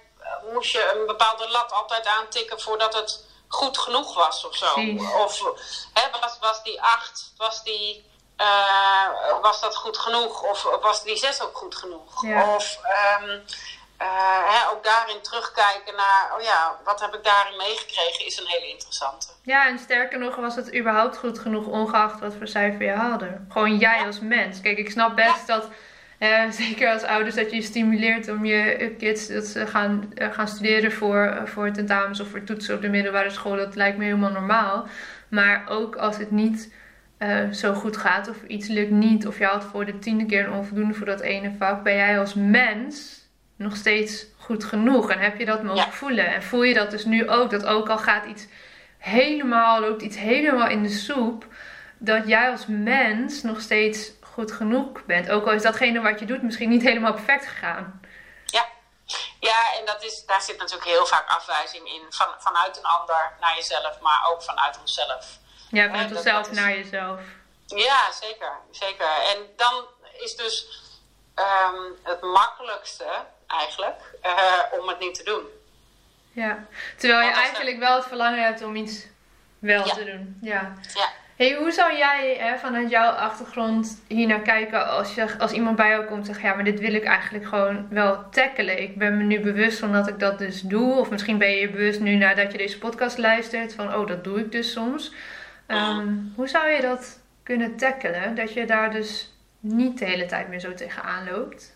moest 0.52 0.72
je 0.72 0.94
een 0.94 1.06
bepaalde 1.06 1.48
lat 1.48 1.72
altijd 1.72 2.06
aantikken 2.06 2.60
voordat 2.60 2.94
het 2.94 3.24
goed 3.48 3.78
genoeg 3.78 4.14
was 4.14 4.44
of 4.44 4.56
zo? 4.56 4.74
Of 5.24 5.40
hè, 5.92 6.20
was, 6.20 6.38
was 6.40 6.62
die 6.62 6.82
acht, 6.82 7.32
was 7.36 7.62
die 7.62 8.12
uh, 8.40 9.40
was 9.40 9.60
dat 9.60 9.76
goed 9.76 9.98
genoeg? 9.98 10.42
Of 10.42 10.62
was 10.82 11.02
die 11.02 11.16
zes 11.16 11.42
ook 11.42 11.56
goed 11.56 11.74
genoeg? 11.74 12.26
Ja. 12.26 12.54
Of 12.54 12.78
um, 13.20 13.42
uh, 14.02 14.52
hè, 14.52 14.70
ook 14.72 14.84
daarin 14.84 15.20
terugkijken 15.20 15.94
naar, 15.96 16.32
oh 16.36 16.42
ja, 16.42 16.78
wat 16.84 17.00
heb 17.00 17.14
ik 17.14 17.24
daarin 17.24 17.56
meegekregen, 17.56 18.26
is 18.26 18.38
een 18.38 18.46
hele 18.46 18.68
interessante. 18.68 19.26
Ja, 19.42 19.68
en 19.68 19.78
sterker 19.78 20.18
nog, 20.18 20.36
was 20.36 20.56
het 20.56 20.74
überhaupt 20.74 21.16
goed 21.16 21.38
genoeg, 21.38 21.66
ongeacht 21.66 22.20
wat 22.20 22.34
voor 22.38 22.48
cijfer 22.48 22.84
je 22.84 22.90
haalde? 22.90 23.40
Gewoon 23.48 23.76
jij 23.76 23.98
ja. 23.98 24.06
als 24.06 24.20
mens. 24.20 24.60
Kijk, 24.60 24.78
ik 24.78 24.90
snap 24.90 25.16
best 25.16 25.46
ja. 25.46 25.54
dat, 25.54 25.68
uh, 26.18 26.50
zeker 26.64 26.92
als 26.92 27.02
ouders, 27.02 27.34
dat 27.34 27.50
je 27.50 27.62
stimuleert 27.62 28.28
om 28.28 28.44
je 28.44 28.94
kids 28.98 29.26
dat 29.26 29.44
ze 29.44 29.66
gaan, 29.66 30.12
gaan 30.14 30.48
studeren 30.48 30.92
voor, 30.92 31.42
voor 31.44 31.70
tentamens 31.70 32.20
of 32.20 32.28
voor 32.28 32.44
toetsen 32.44 32.74
op 32.74 32.80
de 32.80 32.88
middelbare 32.88 33.30
school. 33.30 33.56
Dat 33.56 33.74
lijkt 33.74 33.98
me 33.98 34.04
helemaal 34.04 34.30
normaal. 34.30 34.86
Maar 35.28 35.64
ook 35.68 35.96
als 35.96 36.16
het 36.16 36.30
niet 36.30 36.72
uh, 37.24 37.52
zo 37.52 37.74
goed 37.74 37.96
gaat 37.96 38.28
of 38.28 38.42
iets 38.42 38.68
lukt 38.68 38.90
niet 38.90 39.26
of 39.26 39.38
je 39.38 39.44
had 39.44 39.64
voor 39.64 39.84
de 39.84 39.98
tiende 39.98 40.26
keer 40.26 40.44
een 40.46 40.52
onvoldoende 40.52 40.94
voor 40.94 41.06
dat 41.06 41.20
ene 41.20 41.54
vak, 41.58 41.82
ben 41.82 41.94
jij 41.96 42.18
als 42.18 42.34
mens 42.34 43.22
nog 43.56 43.76
steeds 43.76 44.26
goed 44.38 44.64
genoeg? 44.64 45.10
En 45.10 45.18
heb 45.18 45.38
je 45.38 45.44
dat 45.44 45.62
mogen 45.62 45.76
Ja. 45.84 45.90
voelen? 45.90 46.26
En 46.34 46.42
voel 46.42 46.62
je 46.62 46.74
dat 46.74 46.90
dus 46.90 47.04
nu 47.04 47.28
ook 47.28 47.50
dat 47.50 47.66
ook 47.66 47.88
al 47.88 47.98
gaat 47.98 48.24
iets 48.24 48.46
helemaal 48.98 49.80
loopt 49.80 50.02
iets 50.02 50.16
helemaal 50.16 50.68
in 50.68 50.82
de 50.82 50.88
soep 50.88 51.46
dat 51.98 52.26
jij 52.28 52.50
als 52.50 52.66
mens 52.66 53.42
nog 53.42 53.60
steeds 53.60 54.12
goed 54.20 54.52
genoeg 54.52 55.04
bent? 55.04 55.30
Ook 55.30 55.46
al 55.46 55.52
is 55.52 55.62
datgene 55.62 56.00
wat 56.00 56.18
je 56.18 56.26
doet 56.26 56.42
misschien 56.42 56.68
niet 56.68 56.82
helemaal 56.82 57.12
perfect 57.12 57.46
gegaan. 57.46 58.00
Ja, 58.46 58.64
ja 59.40 59.78
en 59.78 59.86
dat 59.86 60.04
is, 60.04 60.24
daar 60.26 60.42
zit 60.42 60.58
natuurlijk 60.58 60.88
heel 60.90 61.06
vaak 61.06 61.28
afwijzing 61.28 61.86
in. 61.88 62.02
Van, 62.10 62.26
vanuit 62.38 62.76
een 62.76 62.84
ander 62.84 63.32
naar 63.40 63.54
jezelf, 63.56 64.00
maar 64.00 64.28
ook 64.32 64.42
vanuit 64.42 64.80
onszelf. 64.80 65.38
Ja 65.74 65.86
vanuit 65.88 66.08
dat- 66.08 66.22
jezelf 66.24 66.50
is- 66.50 66.56
naar 66.58 66.70
jezelf 66.76 67.20
Ja, 67.66 68.12
zeker. 68.20 68.52
zeker. 68.70 69.06
En 69.34 69.38
dan 69.56 69.84
is 70.18 70.36
dus 70.36 70.82
ehm, 71.34 71.82
het 72.02 72.20
makkelijkste 72.22 73.04
eigenlijk 73.46 74.00
eh, 74.22 74.80
om 74.80 74.88
het 74.88 74.98
niet 74.98 75.14
te 75.14 75.22
doen. 75.24 75.42
ja 76.32 76.66
terwijl 76.96 77.20
je 77.28 77.32
eigenlijk 77.34 77.78
wel 77.78 77.94
het 77.96 78.06
verlangen 78.06 78.44
hebt 78.44 78.62
om 78.62 78.76
iets 78.76 79.06
wel 79.58 79.86
Ja. 79.86 79.94
te 79.94 80.04
doen 80.04 80.38
ja 80.42 80.72
Ja. 80.94 81.08
Hey, 81.36 81.54
hoe 81.54 81.70
zou 81.70 81.96
jij 81.96 82.36
hè, 82.38 82.58
vanuit 82.58 82.90
jouw 82.90 83.10
achtergrond 83.10 84.02
hier 84.08 84.26
naar 84.26 84.40
kijken 84.40 84.88
als, 84.88 85.14
je, 85.14 85.38
als 85.38 85.52
iemand 85.52 85.76
bij 85.76 85.88
jou 85.88 86.04
komt 86.04 86.18
en 86.18 86.24
zegt: 86.26 86.40
Ja, 86.40 86.54
maar 86.54 86.64
dit 86.64 86.80
wil 86.80 86.94
ik 86.94 87.04
eigenlijk 87.04 87.44
gewoon 87.46 87.86
wel 87.90 88.28
tackelen. 88.30 88.82
Ik 88.82 88.98
ben 88.98 89.16
me 89.16 89.22
nu 89.22 89.40
bewust 89.40 89.78
van 89.78 89.92
dat 89.92 90.08
ik 90.08 90.18
dat 90.18 90.38
dus 90.38 90.60
doe. 90.60 90.94
Of 90.94 91.10
misschien 91.10 91.38
ben 91.38 91.50
je 91.50 91.56
je 91.60 91.70
bewust 91.70 92.00
nu 92.00 92.14
nadat 92.14 92.52
je 92.52 92.58
deze 92.58 92.78
podcast 92.78 93.18
luistert 93.18 93.74
van: 93.74 93.94
Oh, 93.94 94.06
dat 94.06 94.24
doe 94.24 94.38
ik 94.40 94.52
dus 94.52 94.72
soms. 94.72 95.12
Ehm, 95.66 96.16
hoe 96.36 96.48
zou 96.48 96.68
je 96.68 96.80
dat 96.80 97.18
kunnen 97.42 97.76
tackelen? 97.76 98.34
Dat 98.34 98.52
je 98.52 98.66
daar 98.66 98.90
dus 98.90 99.32
niet 99.60 99.98
de 99.98 100.04
hele 100.04 100.26
tijd 100.26 100.48
meer 100.48 100.60
zo 100.60 100.74
tegenaan 100.74 101.30
loopt. 101.30 101.72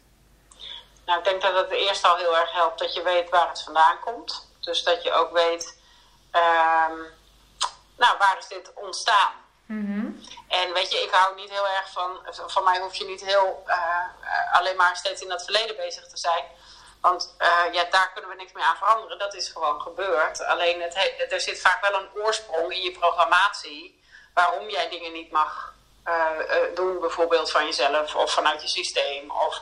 Nou, 1.07 1.19
ik 1.19 1.25
denk 1.25 1.43
dat 1.43 1.55
het 1.55 1.71
eerst 1.71 2.05
al 2.05 2.17
heel 2.17 2.37
erg 2.39 2.53
helpt 2.53 2.79
dat 2.79 2.95
je 2.95 3.03
weet 3.03 3.31
waar 3.31 3.49
het 3.49 3.63
vandaan 3.63 3.99
komt. 4.01 4.49
Dus 4.61 4.83
dat 4.83 5.03
je 5.03 5.13
ook 5.13 5.33
weet, 5.33 5.81
ehm, 6.31 6.97
nou, 7.97 8.19
waar 8.19 8.37
is 8.39 8.49
dit 8.49 8.73
ontstaan? 8.75 9.33
Mhm. 9.67 10.07
En 10.49 10.73
weet 10.73 10.93
je, 10.93 10.99
ik 10.99 11.11
hou 11.11 11.35
niet 11.35 11.51
heel 11.51 11.69
erg 11.69 11.93
van, 11.93 12.19
van 12.47 12.65
mij 12.65 12.79
hoef 12.81 12.95
je 12.95 13.05
niet 13.05 13.25
heel 13.25 13.63
eh, 13.67 13.77
eh, 14.21 14.59
alleen 14.59 14.77
maar 14.77 14.97
steeds 14.97 15.23
in 15.23 15.29
dat 15.29 15.45
verleden 15.45 15.77
bezig 15.77 16.07
te 16.09 16.17
zijn. 16.17 16.45
Want 17.01 17.35
eh, 17.39 17.49
ja, 17.73 17.85
daar 17.91 18.11
kunnen 18.13 18.31
we 18.31 18.37
niks 18.37 18.53
meer 18.53 18.65
aan 18.65 18.77
veranderen. 18.77 19.19
Dat 19.19 19.35
is 19.35 19.49
gewoon 19.49 19.81
gebeurd. 19.81 20.45
Alleen 20.45 20.81
het 20.83 20.95
he- 20.95 21.25
er 21.35 21.41
zit 21.41 21.61
vaak 21.61 21.89
wel 21.91 22.01
een 22.01 22.09
oorsprong 22.23 22.73
in 22.73 22.83
je 22.83 22.93
programmatie 22.93 24.03
waarom 24.35 24.69
jij 24.69 24.89
dingen 24.89 25.13
niet 25.13 25.31
mag 25.31 25.75
eh, 26.05 26.15
eh, 26.41 26.75
doen, 26.75 27.01
bijvoorbeeld 27.01 27.51
van 27.51 27.65
jezelf 27.65 28.15
of 28.15 28.33
vanuit 28.33 28.63
je 28.63 28.69
systeem. 28.69 29.31
Of, 29.31 29.61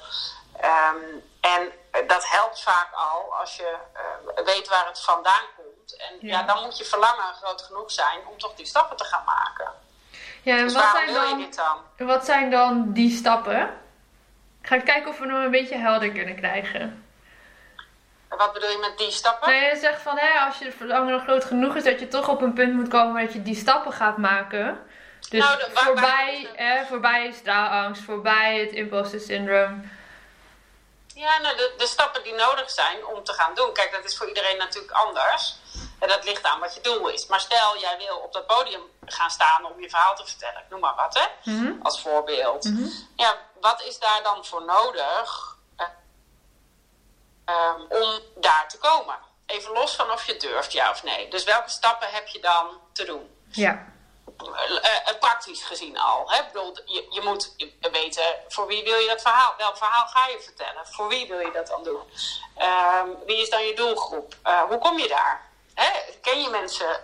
ehm, 0.61 0.97
en 1.41 1.73
dat 2.07 2.29
helpt 2.29 2.63
vaak 2.63 2.89
al 2.93 3.35
als 3.35 3.57
je 3.57 3.75
weet 4.45 4.69
waar 4.69 4.87
het 4.87 5.01
vandaan 5.01 5.45
komt. 5.57 5.97
En 5.97 6.17
Ja. 6.21 6.39
ja. 6.39 6.43
dan 6.47 6.63
moet 6.63 6.79
je 6.79 6.85
verlangen 6.85 7.35
groot 7.35 7.63
genoeg 7.63 7.91
zijn 7.91 8.27
om 8.27 8.39
toch 8.39 8.55
die 8.55 8.67
stappen 8.67 8.97
te 8.97 9.05
gaan 9.05 9.25
maken. 9.25 9.73
Ja, 10.43 10.57
en 10.57 10.63
Dus 10.65 10.73
wat 10.75 10.83
waarom 10.83 11.01
zijn, 11.01 11.13
wil 11.13 11.23
je 11.23 11.29
dan, 11.29 11.39
dit 11.39 11.55
dan? 11.97 12.07
wat 12.07 12.25
zijn 12.25 12.51
dan 12.51 12.93
die 12.93 13.17
stappen? 13.17 13.81
Ik 14.63 14.67
ga 14.67 14.79
kijken 14.79 15.11
of 15.11 15.19
we 15.19 15.27
hem 15.27 15.35
een 15.35 15.51
beetje 15.51 15.77
helder 15.77 16.13
kunnen 16.13 16.37
krijgen. 16.37 17.06
Wat 18.29 18.53
bedoel 18.53 18.71
je 18.71 18.79
met 18.79 18.99
die 18.99 19.11
stappen? 19.11 19.51
Nee, 19.51 19.71
je 19.71 19.77
zegt 19.77 20.03
van 20.03 20.19
hè, 20.19 20.39
als 20.47 20.59
je 20.59 20.73
verlangen 20.73 21.13
nog 21.13 21.23
groot 21.23 21.45
genoeg 21.45 21.75
is, 21.77 21.85
dat 21.85 22.01
je 22.01 22.09
toch 22.09 22.29
op 22.29 22.41
een 22.43 22.53
punt 22.53 22.73
moet 22.75 22.89
komen 22.89 23.25
dat 23.25 23.33
je 23.33 23.43
die 23.43 23.57
stappen 23.57 23.93
gaat 23.93 24.17
maken. 24.17 24.87
Dus 25.31 25.41
Nou, 25.45 25.59
de- 25.59 25.71
waar- 25.75 25.83
voorbij, 25.85 26.49
waar- 26.57 26.67
hè, 26.67 26.85
voorbij 26.87 27.33
straalangst, 27.33 28.03
voorbij 28.03 28.59
het 28.59 28.71
imposter 28.71 29.21
syndroom. 29.21 29.91
Ja, 31.15 31.39
nou, 31.39 31.57
de, 31.57 31.75
de 31.79 31.87
stappen 31.87 32.23
die 32.23 32.35
nodig 32.35 32.71
zijn 32.71 33.07
om 33.07 33.25
te 33.25 33.33
gaan 33.33 33.55
doen. 33.55 33.73
Kijk, 33.73 33.93
dat 33.93 34.05
is 34.05 34.17
voor 34.17 34.29
iedereen 34.29 34.59
natuurlijk 34.59 34.93
anders. 34.93 35.57
En 35.99 36.09
dat 36.09 36.25
ligt 36.25 36.45
aan 36.45 36.61
wat 36.61 36.75
je 36.75 36.81
doel 36.81 37.09
is. 37.09 37.27
Maar 37.27 37.41
stel, 37.41 37.79
jij 37.79 37.97
wil 37.99 38.17
op 38.17 38.33
dat 38.33 38.47
podium 38.47 38.83
gaan 39.07 39.31
staan 39.31 39.65
om 39.65 39.81
je 39.81 39.91
verhaal 39.91 40.15
te 40.17 40.27
vertellen. 40.27 40.59
Ik 40.61 40.71
Noem 40.71 40.81
maar 40.81 40.95
wat, 40.95 41.15
hè? 41.19 41.53
Mhm. 41.53 41.73
Als 41.83 42.01
voorbeeld. 42.03 42.65
Mhm. 42.65 42.89
Ja, 43.17 43.37
wat 43.61 43.83
is 43.83 43.99
daar 43.99 44.21
dan 44.23 44.45
voor 44.45 44.65
nodig 44.65 45.56
eh, 47.47 47.55
ehm, 47.55 47.81
om 47.89 48.21
daar 48.35 48.69
te 48.69 48.79
komen? 48.79 49.19
Even 49.47 49.73
los 49.73 49.97
van 49.97 50.11
of 50.11 50.27
je 50.27 50.37
durft, 50.37 50.73
ja 50.73 50.91
of 50.91 51.03
nee. 51.03 51.29
Dus 51.29 51.45
welke 51.45 51.71
stappen 51.71 52.09
heb 52.11 52.27
je 52.27 52.41
dan 52.41 52.81
te 52.93 53.05
doen? 53.05 53.31
Ja. 53.51 53.95
Eh, 54.39 55.11
eh, 55.11 55.19
praktisch 55.21 55.63
gezien 55.63 55.99
al. 55.99 56.31
Hè? 56.31 56.41
Ik 56.41 56.53
bedoel, 56.53 56.77
je, 56.85 57.07
je 57.11 57.21
moet 57.21 57.55
weten 57.93 58.25
voor 58.49 58.67
wie 58.67 58.85
wil 58.85 58.99
je 58.99 59.09
dat 59.09 59.23
verhaal, 59.23 59.55
welk 59.59 59.77
verhaal 59.77 60.07
ga 60.07 60.29
je 60.29 60.41
vertellen? 60.41 60.87
Voor 60.87 61.09
wie 61.09 61.29
wil 61.29 61.39
je 61.39 61.51
dat 61.51 61.67
dan 61.67 61.85
doen? 61.85 62.03
Ehm, 62.57 63.09
wie 63.27 63.43
is 63.43 63.51
dan 63.51 63.67
je 63.67 63.75
doelgroep? 63.75 64.35
Eh, 64.43 64.63
hoe 64.63 64.79
kom 64.79 64.99
je 64.99 65.09
daar? 65.09 65.45
Hè? 65.75 65.91
Ken 66.23 66.41
je 66.41 66.49
mensen 66.49 67.01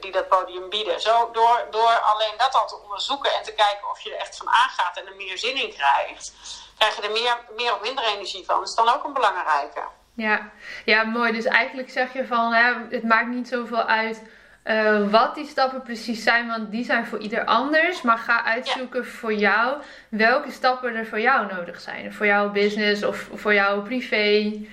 die 0.00 0.12
dat 0.12 0.28
podium 0.28 0.68
bieden? 0.68 1.00
Zo, 1.00 1.30
door, 1.30 1.66
door 1.70 2.00
alleen 2.00 2.36
dat 2.36 2.54
al 2.54 2.66
te 2.66 2.76
onderzoeken 2.76 3.34
en 3.34 3.42
te 3.42 3.52
kijken 3.52 3.90
of 3.90 4.00
je 4.00 4.14
er 4.14 4.20
echt 4.20 4.36
van 4.36 4.48
aangaat 4.48 4.96
en 4.96 5.06
er 5.06 5.16
meer 5.16 5.38
zin 5.38 5.56
in 5.56 5.74
krijgt, 5.74 6.32
krijg 6.78 6.96
je 6.96 7.02
er 7.02 7.12
meer, 7.12 7.38
meer 7.56 7.74
of 7.74 7.80
minder 7.80 8.04
energie 8.04 8.44
van. 8.44 8.58
Dat 8.58 8.68
is 8.68 8.74
dan 8.74 8.88
ook 8.88 9.04
een 9.04 9.12
belangrijke. 9.12 9.80
Ja. 10.14 10.50
ja, 10.84 11.04
mooi. 11.04 11.32
Dus 11.32 11.44
eigenlijk 11.44 11.90
zeg 11.90 12.12
je 12.12 12.26
van 12.26 12.52
hè, 12.52 12.74
het 12.90 13.02
maakt 13.02 13.28
niet 13.28 13.48
zoveel 13.48 13.82
uit 13.82 14.22
eh, 14.62 15.10
wat 15.10 15.34
die 15.34 15.46
stappen 15.46 15.82
precies 15.82 16.22
zijn, 16.22 16.48
want 16.48 16.70
die 16.70 16.84
zijn 16.84 17.06
voor 17.06 17.18
ieder 17.18 17.44
anders. 17.44 18.02
Maar 18.02 18.18
ga 18.18 18.44
uitzoeken 18.44 19.06
voor 19.06 19.32
jou 19.32 19.82
welke 20.08 20.50
stappen 20.50 20.94
er 20.94 21.06
voor 21.06 21.20
jou 21.20 21.54
nodig 21.54 21.80
zijn. 21.80 22.14
Voor 22.14 22.26
jouw 22.26 22.50
business 22.50 23.02
of 23.02 23.28
voor 23.34 23.54
jouw 23.54 23.82
privé. 23.82 24.66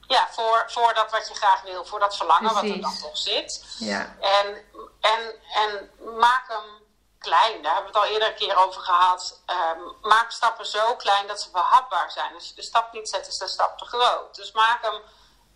Ja, 0.00 0.28
voor, 0.30 0.64
voor 0.66 0.94
dat 0.94 1.10
wat 1.10 1.28
je 1.28 1.34
graag 1.34 1.62
wil, 1.62 1.84
voor 1.84 2.00
dat 2.00 2.16
verlangen 2.16 2.54
wat 2.54 2.62
er 2.62 2.80
dan 2.80 2.98
toch 3.02 3.16
zit. 3.16 3.64
Ja. 3.78 4.16
En, 4.20 4.56
en, 5.00 5.20
en 5.54 5.90
maak 6.18 6.44
hem 6.48 6.85
klein. 7.26 7.62
Daar 7.62 7.74
hebben 7.74 7.92
we 7.92 7.98
het 7.98 8.06
al 8.06 8.12
eerder 8.12 8.28
een 8.28 8.42
keer 8.42 8.56
over 8.64 8.80
gehad. 8.80 9.42
Ehm, 9.46 9.80
maak 10.12 10.30
stappen 10.30 10.66
zo 10.66 10.94
klein 10.96 11.26
dat 11.26 11.40
ze 11.42 11.50
behapbaar 11.50 12.10
zijn. 12.10 12.34
Als 12.34 12.48
je 12.48 12.54
de 12.54 12.62
stap 12.62 12.92
niet 12.92 13.08
zet, 13.08 13.28
is 13.28 13.38
de 13.38 13.48
stap 13.48 13.78
te 13.78 13.84
groot. 13.84 14.36
Dus 14.36 14.52
maak 14.52 14.78
hem 14.82 15.00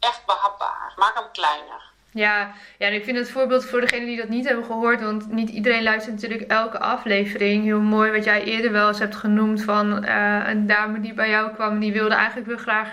echt 0.00 0.26
behapbaar. 0.26 0.92
Maak 0.96 1.14
hem 1.14 1.30
kleiner. 1.32 1.88
Ja, 2.12 2.52
ja, 2.78 2.86
en 2.86 2.94
ik 2.94 3.04
vind 3.04 3.18
het 3.18 3.30
voorbeeld 3.30 3.64
voor 3.64 3.80
degenen 3.80 4.06
die 4.06 4.16
dat 4.16 4.28
niet 4.28 4.46
hebben 4.46 4.64
gehoord, 4.64 5.00
want 5.00 5.32
niet 5.32 5.50
iedereen 5.50 5.82
luistert 5.82 6.14
natuurlijk 6.14 6.50
elke 6.50 6.78
aflevering. 6.78 7.64
Heel 7.64 7.80
mooi 7.80 8.10
wat 8.10 8.24
jij 8.24 8.42
eerder 8.42 8.72
wel 8.72 8.88
eens 8.88 8.98
hebt 8.98 9.16
genoemd 9.16 9.62
van 9.62 10.04
eh, 10.04 10.48
een 10.48 10.66
dame 10.66 11.00
die 11.00 11.14
bij 11.14 11.28
jou 11.28 11.54
kwam 11.54 11.78
die 11.78 11.92
wilde 11.92 12.14
eigenlijk 12.14 12.46
wel 12.46 12.56
graag 12.56 12.88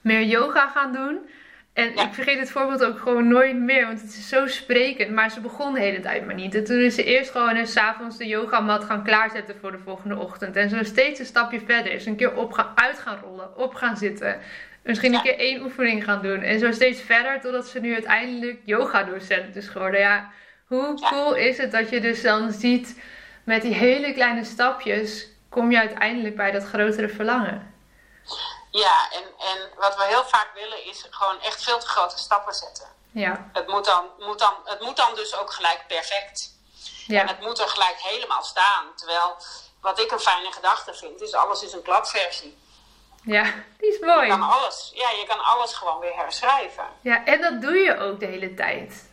meer 0.00 0.22
yoga 0.22 0.68
gaan 0.68 0.92
doen. 0.92 1.30
En 1.72 1.92
Ja. 1.94 2.02
ik 2.06 2.14
vergeet 2.14 2.38
het 2.38 2.50
voorbeeld 2.50 2.84
ook 2.84 2.98
gewoon 2.98 3.28
nooit 3.28 3.56
meer, 3.56 3.86
want 3.86 4.00
het 4.00 4.10
is 4.10 4.28
zo 4.28 4.46
sprekend. 4.46 5.10
Maar 5.10 5.30
ze 5.30 5.40
begon 5.40 5.74
de 5.74 5.80
hele 5.80 6.00
tijd 6.00 6.26
maar 6.26 6.34
niet. 6.34 6.54
En 6.54 6.64
toen 6.64 6.78
is 6.78 6.94
ze 6.94 7.04
eerst 7.04 7.30
gewoon 7.30 7.56
eens 7.56 7.72
's 7.72 7.76
avonds 7.76 8.16
de 8.16 8.26
yogamat 8.26 8.84
gaan 8.84 9.04
klaarzetten 9.04 9.56
voor 9.60 9.70
de 9.70 9.78
volgende 9.78 10.16
ochtend. 10.16 10.56
En 10.56 10.68
zo 10.68 10.82
steeds 10.82 11.18
een 11.18 11.26
stapje 11.26 11.60
verder. 11.60 11.92
Is 11.92 12.06
een 12.06 12.16
keer 12.16 12.34
op 12.36 12.52
gaan, 12.52 12.72
uit 12.74 12.98
gaan 12.98 13.18
rollen, 13.22 13.56
op 13.56 13.74
gaan 13.74 13.96
zitten. 13.96 14.38
Misschien 14.82 15.14
een 15.14 15.22
keer 15.22 15.38
één 15.38 15.62
oefening 15.62 16.04
gaan 16.04 16.22
doen. 16.22 16.42
En 16.42 16.58
zo 16.58 16.72
steeds 16.72 17.00
verder 17.02 17.40
totdat 17.40 17.66
ze 17.68 17.80
nu 17.80 17.92
uiteindelijk 17.92 18.58
yoga 18.64 19.02
docent 19.02 19.56
is 19.56 19.68
geworden. 19.68 20.00
Ja, 20.00 20.30
hoe 20.66 20.92
Ja. 21.00 21.08
cool 21.08 21.34
is 21.34 21.58
het 21.58 21.72
dat 21.72 21.90
je 21.90 22.00
dus 22.00 22.22
dan 22.22 22.52
ziet 22.52 23.00
met 23.44 23.62
die 23.62 23.74
hele 23.74 24.12
kleine 24.12 24.44
stapjes 24.44 25.28
kom 25.48 25.70
je 25.70 25.78
uiteindelijk 25.78 26.36
bij 26.36 26.50
dat 26.50 26.64
grotere 26.64 27.08
verlangen. 27.08 27.69
Ja, 28.70 29.10
en, 29.12 29.22
en 29.38 29.70
wat 29.76 29.96
we 29.96 30.04
heel 30.04 30.24
vaak 30.24 30.48
willen 30.54 30.84
is 30.84 31.06
gewoon 31.10 31.40
echt 31.40 31.64
veel 31.64 31.78
te 31.78 31.86
grote 31.86 32.18
stappen 32.18 32.54
zetten. 32.54 32.88
Ja. 33.12 33.50
Het 33.52 33.66
moet 33.68 33.84
dan, 33.84 34.04
moet 34.18 34.38
dan, 34.38 34.54
het 34.64 34.80
moet 34.80 34.96
dan 34.96 35.14
dus 35.14 35.36
ook 35.36 35.52
gelijk 35.52 35.84
perfect. 35.86 36.58
Ja. 37.06 37.20
En 37.20 37.28
het 37.28 37.40
moet 37.40 37.58
er 37.58 37.68
gelijk 37.68 37.96
helemaal 37.98 38.42
staan. 38.42 38.84
Terwijl 38.96 39.36
wat 39.80 40.00
ik 40.00 40.10
een 40.10 40.18
fijne 40.20 40.52
gedachte 40.52 40.94
vind, 40.94 41.20
is 41.20 41.34
alles 41.34 41.62
is 41.62 41.72
een 41.72 41.82
kladversie. 41.82 42.58
Ja, 43.22 43.42
die 43.78 43.88
is 43.88 43.98
Je 43.98 44.06
mooi. 44.06 44.28
kan 44.28 44.42
alles, 44.42 44.90
ja, 44.94 45.10
je 45.10 45.24
kan 45.26 45.44
alles 45.44 45.72
gewoon 45.74 45.98
weer 45.98 46.16
herschrijven. 46.16 46.84
Ja, 47.00 47.24
en 47.24 47.40
dat 47.40 47.60
doe 47.60 47.74
je 47.74 47.98
ook 47.98 48.20
de 48.20 48.26
hele 48.26 48.54
tijd. 48.54 49.09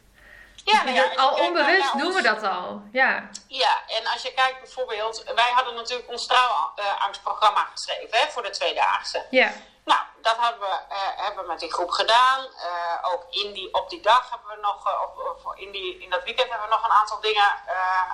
Ja, 0.71 0.83
nou 0.83 0.95
ja, 0.95 1.03
al 1.15 1.31
naar- 1.31 1.39
onbewust 1.47 1.93
naar 1.93 2.03
doen 2.03 2.13
we 2.13 2.21
dat 2.21 2.43
al. 2.43 2.81
Ja. 2.91 3.29
Ja, 3.47 3.81
en 3.87 4.07
als 4.07 4.21
je 4.21 4.33
kijkt 4.33 4.59
bijvoorbeeld, 4.59 5.23
wij 5.35 5.51
hadden 5.51 5.75
natuurlijk 5.75 6.09
ons 6.09 6.27
trouwangstprogramma 6.27 7.67
geschreven 7.71 8.19
hè, 8.19 8.27
voor 8.31 8.43
de 8.43 8.49
tweedaagse. 8.49 9.25
Ja. 9.29 9.51
Nou, 9.85 9.99
dat 10.21 10.37
hebben 10.39 10.59
we, 10.59 10.75
eh, 10.89 10.97
hebben 11.15 11.43
we 11.43 11.49
met 11.49 11.59
die 11.59 11.73
groep 11.73 11.89
gedaan. 11.89 12.45
Eh, 12.45 13.11
ook 13.11 13.25
in 13.29 13.53
die, 13.53 13.73
op 13.73 13.89
die 13.89 14.01
dag 14.01 14.29
hebben 14.29 14.47
we 14.55 14.61
nog, 14.61 14.87
eh, 14.87 15.61
in, 15.63 15.71
die, 15.71 15.99
in 15.99 16.09
dat 16.09 16.23
weekend 16.23 16.49
hebben 16.49 16.67
we 16.67 16.73
nog 16.75 16.83
een 16.83 16.99
aantal 16.99 17.21
dingen 17.21 17.51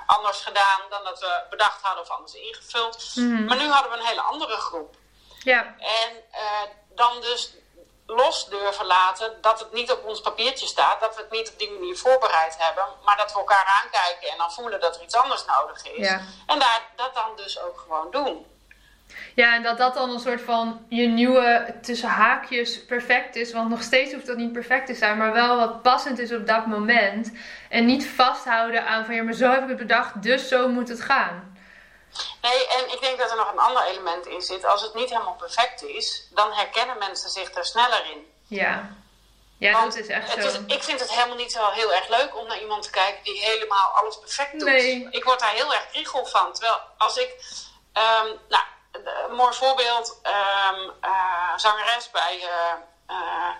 anders 0.06 0.40
gedaan 0.40 0.80
dan 0.90 1.04
dat 1.04 1.20
we 1.20 1.42
bedacht 1.50 1.82
hadden 1.82 2.02
of 2.02 2.10
anders 2.10 2.34
ingevuld. 2.34 3.12
Mhm. 3.14 3.44
Maar 3.44 3.56
nu 3.56 3.68
hadden 3.68 3.92
we 3.92 3.98
een 3.98 4.06
hele 4.06 4.20
andere 4.20 4.56
groep. 4.56 4.94
Ja. 5.38 5.74
En 5.78 6.22
dan 6.94 7.20
dus 7.20 7.54
los 8.06 8.48
durven 8.48 8.86
laten 8.86 9.32
dat 9.40 9.58
het 9.58 9.72
niet 9.72 9.92
op 9.92 10.04
ons 10.04 10.20
papiertje 10.20 10.66
staat, 10.66 11.00
dat 11.00 11.14
we 11.14 11.22
het 11.22 11.30
niet 11.30 11.50
op 11.50 11.58
die 11.58 11.70
manier 11.70 11.96
voorbereid 11.96 12.56
hebben, 12.58 12.84
maar 13.04 13.16
dat 13.16 13.32
we 13.32 13.38
elkaar 13.38 13.80
aankijken 13.82 14.28
en 14.28 14.38
dan 14.38 14.52
voelen 14.52 14.80
dat 14.80 14.96
er 14.96 15.02
iets 15.02 15.16
anders 15.16 15.44
nodig 15.44 15.92
is. 15.92 16.08
Ja. 16.08 16.20
En 16.46 16.58
daar, 16.58 16.82
dat 16.96 17.14
dan 17.14 17.36
dus 17.36 17.62
ook 17.62 17.78
gewoon 17.78 18.10
doen. 18.10 18.46
Ja, 19.34 19.54
en 19.54 19.62
dat 19.62 19.78
dat 19.78 19.94
dan 19.94 20.10
een 20.10 20.20
soort 20.20 20.40
van 20.40 20.86
je 20.88 21.06
nieuwe 21.06 21.74
tussen 21.82 22.08
haakjes 22.08 22.84
perfect 22.84 23.36
is. 23.36 23.52
Want 23.52 23.68
nog 23.68 23.82
steeds 23.82 24.12
hoeft 24.12 24.26
dat 24.26 24.36
niet 24.36 24.52
perfect 24.52 24.86
te 24.86 24.94
zijn, 24.94 25.18
maar 25.18 25.32
wel 25.32 25.56
wat 25.56 25.82
passend 25.82 26.18
is 26.18 26.32
op 26.32 26.46
dat 26.46 26.66
moment. 26.66 27.32
En 27.68 27.84
niet 27.84 28.06
vasthouden 28.08 28.86
aan 28.86 29.04
van 29.04 29.14
ja, 29.14 29.22
maar 29.22 29.32
zo 29.32 29.50
heb 29.50 29.62
ik 29.62 29.68
het 29.68 29.76
bedacht, 29.76 30.22
dus 30.22 30.48
zo 30.48 30.68
moet 30.68 30.88
het 30.88 31.00
gaan. 31.00 31.53
Nee, 32.40 32.66
en 32.66 32.92
ik 32.92 33.00
denk 33.00 33.18
dat 33.18 33.30
er 33.30 33.36
nog 33.36 33.52
een 33.52 33.58
ander 33.58 33.82
element 33.82 34.26
in 34.26 34.42
zit. 34.42 34.64
Als 34.64 34.82
het 34.82 34.94
niet 34.94 35.10
helemaal 35.10 35.34
perfect 35.34 35.82
is, 35.82 36.28
dan 36.30 36.52
herkennen 36.52 36.98
mensen 36.98 37.30
zich 37.30 37.54
er 37.54 37.64
sneller 37.64 38.10
in. 38.10 38.32
Ja. 38.46 38.96
Ja, 39.58 39.72
Want 39.72 39.94
dat 39.94 40.02
is 40.02 40.08
echt 40.08 40.30
zo. 40.32 40.38
is, 40.38 40.58
ik 40.66 40.82
vind 40.82 41.00
het 41.00 41.10
helemaal 41.10 41.36
niet 41.36 41.52
zo 41.52 41.70
heel 41.70 41.92
erg 41.92 42.08
leuk 42.08 42.36
om 42.36 42.46
naar 42.46 42.60
iemand 42.60 42.82
te 42.82 42.90
kijken 42.90 43.24
die 43.24 43.40
helemaal 43.40 43.90
alles 43.90 44.18
perfect 44.18 44.52
doet. 44.52 44.68
Nee. 44.68 45.08
Ik 45.10 45.24
word 45.24 45.40
daar 45.40 45.52
heel 45.52 45.74
erg 45.74 45.88
kriegel 45.90 46.26
van. 46.26 46.52
Terwijl 46.52 46.80
als 46.96 47.16
ik, 47.16 47.30
ehm, 47.92 48.26
nou, 48.48 48.64
een 49.02 49.34
mooi 49.34 49.54
voorbeeld, 49.54 50.18
ehm, 50.22 50.90
eh, 51.00 51.56
zangeres 51.56 52.10
bij 52.10 52.40
eh, 52.42 52.72
eh, 53.06 53.54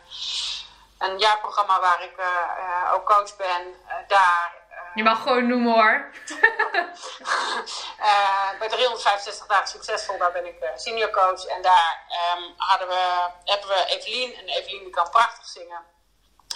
een 0.99 1.19
jaarprogramma 1.19 1.81
waar 1.81 2.03
ik 2.03 2.15
ook 2.95 3.07
coach 3.07 3.37
ben, 3.37 3.75
daar. 4.09 4.63
Je 4.95 5.03
mag 5.03 5.23
gewoon 5.23 5.47
noemen 5.47 5.73
hoor. 5.73 6.05
Eh, 7.99 8.59
bij 8.59 8.69
365 8.69 9.47
dagen 9.47 9.69
succesvol, 9.69 10.19
daar 10.19 10.33
ben 10.33 10.47
ik 10.47 10.61
eh, 10.61 10.71
senior 10.77 11.11
coach. 11.11 11.45
En 11.45 11.63
daar 11.63 12.05
ehm, 12.09 12.43
hadden 12.57 12.89
we, 12.89 13.31
hebben 13.45 13.69
we 13.69 13.85
Evelien. 13.89 14.35
En 14.35 14.49
Evelien 14.49 14.83
die 14.83 14.91
kan 14.91 15.11
prachtig 15.11 15.47
zingen. 15.47 15.81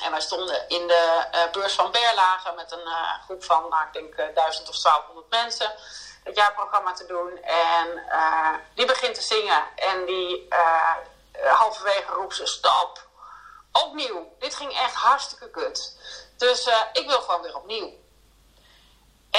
En 0.03 0.11
wij 0.11 0.21
stonden 0.21 0.69
in 0.69 0.87
de 0.87 1.27
eh, 1.31 1.51
beurs 1.51 1.75
van 1.75 1.91
Berlage 1.91 2.53
met 2.57 2.73
een 2.73 2.89
groep 3.25 3.45
van, 3.45 3.69
nou, 3.69 3.87
ik 3.87 3.93
denk, 3.93 4.15
eh, 4.15 4.35
1000 4.35 4.69
of 4.69 4.77
1200 4.77 5.31
mensen. 5.31 5.75
Het 6.25 6.37
jaarprogramma 6.37 6.93
te 6.93 7.07
doen. 7.07 7.43
En 7.43 8.03
die 8.75 8.87
begint 8.87 9.15
te 9.15 9.23
zingen. 9.23 9.63
En 9.77 10.05
die 10.05 10.49
halverwege 11.45 12.13
roept 12.13 12.35
ze: 12.35 12.47
Stop! 12.47 13.07
Opnieuw. 13.73 14.37
Dit 14.39 14.55
ging 14.55 14.73
echt 14.73 14.95
hartstikke 14.95 15.51
kut. 15.51 15.97
Dus 16.37 16.69
ik 16.93 17.07
wil 17.07 17.21
gewoon 17.21 17.43
weer 17.43 17.57
opnieuw. 17.57 18.07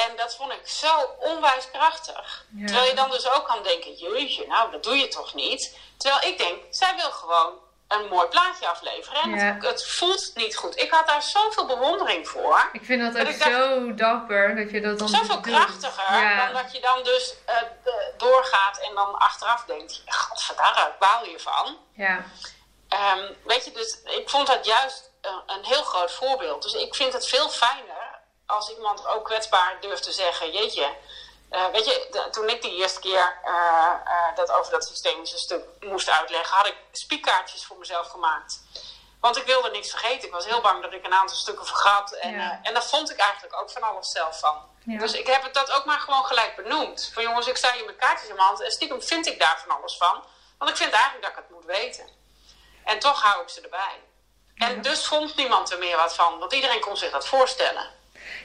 En 0.07 0.15
dat 0.15 0.35
vond 0.35 0.51
ik 0.51 0.67
zo 0.67 1.15
onwijs 1.19 1.71
krachtig. 1.71 2.45
Ja. 2.55 2.65
Terwijl 2.65 2.87
je 2.89 2.95
dan 2.95 3.11
dus 3.11 3.27
ook 3.29 3.45
kan 3.47 3.63
denken, 3.63 3.93
jeetje, 3.93 4.47
nou 4.47 4.71
dat 4.71 4.83
doe 4.83 4.95
je 4.97 5.07
toch 5.07 5.33
niet. 5.33 5.77
Terwijl 5.97 6.31
ik 6.31 6.37
denk, 6.37 6.63
zij 6.69 6.95
wil 6.95 7.11
gewoon 7.11 7.53
een 7.87 8.07
mooi 8.07 8.27
plaatje 8.27 8.67
afleveren. 8.67 9.21
En 9.21 9.29
Ja. 9.29 9.37
het, 9.53 9.63
het 9.65 9.87
voelt 9.87 10.31
niet 10.35 10.55
goed. 10.57 10.79
Ik 10.79 10.91
had 10.91 11.07
daar 11.07 11.21
zoveel 11.23 11.65
bewondering 11.65 12.27
voor. 12.27 12.69
Ik 12.71 12.85
vind 12.85 13.01
dat 13.01 13.13
Dat 13.13 13.33
ook 13.33 13.39
dacht- 13.39 13.51
zo 13.51 13.93
dapper 13.93 14.55
dat 14.55 14.71
je 14.71 14.81
dat 14.81 14.99
dan 14.99 15.07
Zoveel 15.09 15.39
krachtiger 15.39 16.19
Ja. 16.21 16.45
dan 16.45 16.63
dat 16.63 16.71
je 16.71 16.79
dan 16.81 17.03
dus 17.03 17.33
eh, 17.45 17.55
doorgaat 18.17 18.79
en 18.79 18.95
dan 18.95 19.15
achteraf 19.17 19.63
denkt, 19.65 20.01
godverdarre, 20.05 20.81
ik 20.87 20.99
baal 20.99 21.23
hiervan. 21.23 21.77
Ja. 21.93 22.23
Ehm, 22.89 23.33
weet 23.45 23.65
je, 23.65 23.71
dus 23.71 23.99
ik 24.03 24.29
vond 24.29 24.47
dat 24.47 24.65
juist 24.65 25.09
een, 25.21 25.41
een 25.45 25.65
heel 25.65 25.83
groot 25.83 26.11
voorbeeld. 26.11 26.61
Dus 26.63 26.73
ik 26.73 26.95
vind 26.95 27.13
het 27.13 27.27
veel 27.27 27.49
fijner 27.49 28.08
als 28.49 28.69
iemand 28.69 29.07
ook 29.07 29.25
kwetsbaar 29.25 29.77
durft 29.81 30.03
te 30.03 30.11
zeggen: 30.11 30.51
Jeetje, 30.51 30.95
eh, 31.49 31.67
weet 31.71 31.85
je, 31.85 32.07
de- 32.11 32.29
toen 32.29 32.49
ik 32.49 32.61
die 32.61 32.75
eerste 32.75 32.99
keer 32.99 33.39
eh, 33.43 33.93
eh, 34.05 34.35
dat 34.35 34.51
over 34.51 34.71
dat 34.71 34.85
systemische 34.85 35.37
stuk 35.37 35.63
moest 35.79 36.09
uitleggen, 36.09 36.55
had 36.55 36.67
ik 36.67 36.75
spiekkaartjes 36.91 37.65
voor 37.65 37.77
mezelf 37.77 38.07
gemaakt. 38.07 38.61
Want 39.21 39.37
ik 39.37 39.45
wilde 39.45 39.69
niks 39.69 39.89
vergeten. 39.89 40.27
Ik 40.27 40.33
was 40.33 40.45
heel 40.45 40.61
bang 40.61 40.81
dat 40.81 40.93
ik 40.93 41.05
een 41.05 41.13
aantal 41.13 41.35
stukken 41.37 41.65
vergat. 41.65 42.11
En, 42.11 42.31
Ja. 42.33 42.59
en 42.63 42.73
daar 42.73 42.83
vond 42.83 43.11
ik 43.11 43.17
eigenlijk 43.19 43.61
ook 43.61 43.71
van 43.71 43.81
alles 43.81 44.11
zelf 44.11 44.39
van. 44.39 44.67
Ja. 44.85 44.99
Dus 44.99 45.13
ik 45.13 45.27
heb 45.27 45.43
het 45.43 45.53
dat 45.53 45.71
ook 45.71 45.85
maar 45.85 45.99
gewoon 45.99 46.25
gelijk 46.25 46.55
benoemd. 46.55 47.11
Van 47.13 47.23
jongens, 47.23 47.47
ik 47.47 47.57
sta 47.57 47.73
hier 47.73 47.85
met 47.85 47.95
kaartjes 47.95 48.29
in 48.29 48.35
mijn 48.35 48.47
hand 48.47 48.61
en 48.61 48.71
stiekem 48.71 49.01
vind 49.01 49.25
ik 49.27 49.39
daar 49.39 49.63
van 49.67 49.77
alles 49.77 49.97
van. 49.97 50.23
Want 50.57 50.71
ik 50.71 50.77
vind 50.77 50.91
eigenlijk 50.91 51.21
dat 51.23 51.31
ik 51.31 51.37
het 51.37 51.49
moet 51.49 51.65
weten. 51.65 52.09
En 52.85 52.99
toch 52.99 53.21
hou 53.21 53.41
ik 53.41 53.49
ze 53.49 53.61
erbij. 53.61 54.03
En 54.55 54.81
dus 54.81 55.05
vond 55.05 55.35
niemand 55.35 55.71
er 55.71 55.77
meer 55.79 55.97
wat 55.97 56.15
van, 56.15 56.39
want 56.39 56.53
iedereen 56.53 56.79
kon 56.79 56.97
zich 56.97 57.11
dat 57.11 57.27
voorstellen. 57.27 57.97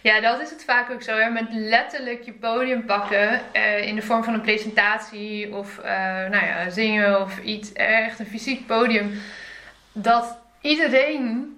Ja, 0.03 0.21
dat 0.21 0.41
is 0.41 0.51
het 0.51 0.65
vaak 0.65 0.91
ook 0.91 1.03
zo. 1.03 1.17
Hè? 1.17 1.31
Met 1.31 1.47
letterlijk 1.51 2.23
je 2.23 2.33
podium 2.33 2.85
pakken 2.85 3.41
eh, 3.53 3.87
in 3.87 3.95
de 3.95 4.03
vorm 4.03 4.25
van 4.25 4.35
een 4.35 4.41
presentatie 4.41 5.55
of 5.55 5.79
eh, 5.79 5.93
nou 6.31 6.47
ja, 6.47 6.71
zingen 6.71 7.21
of 7.21 7.39
iets. 7.39 7.73
Echt 7.73 8.19
een 8.19 8.27
fysiek 8.27 8.67
podium. 8.67 9.21
Dat 9.93 10.39
iedereen 10.61 11.53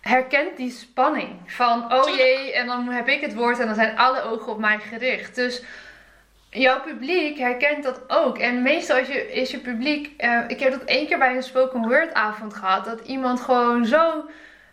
herkent 0.00 0.56
die 0.56 0.70
spanning. 0.70 1.28
Van 1.46 1.92
oh 1.92 2.16
jee, 2.16 2.52
en 2.52 2.66
dan 2.66 2.88
heb 2.88 3.08
ik 3.08 3.20
het 3.20 3.34
woord 3.34 3.58
en 3.58 3.66
dan 3.66 3.74
zijn 3.74 3.98
alle 3.98 4.22
ogen 4.22 4.52
op 4.52 4.58
mij 4.58 4.78
gericht. 4.78 5.34
Dus 5.34 5.62
jouw 6.50 6.80
publiek 6.80 7.38
herkent 7.38 7.82
dat 7.82 8.00
ook. 8.08 8.38
En 8.38 8.62
meestal 8.62 8.96
is 8.96 9.06
je, 9.06 9.32
is 9.32 9.50
je 9.50 9.58
publiek. 9.58 10.12
eh, 10.16 10.40
ik 10.48 10.60
heb 10.60 10.72
dat 10.72 10.84
één 10.84 11.06
keer 11.06 11.18
bij 11.18 11.36
een 11.36 11.42
spoken 11.42 11.88
word 11.88 12.14
avond 12.14 12.54
gehad. 12.54 12.84
Dat 12.84 13.00
iemand 13.00 13.40
gewoon 13.40 13.86
zo 13.86 14.24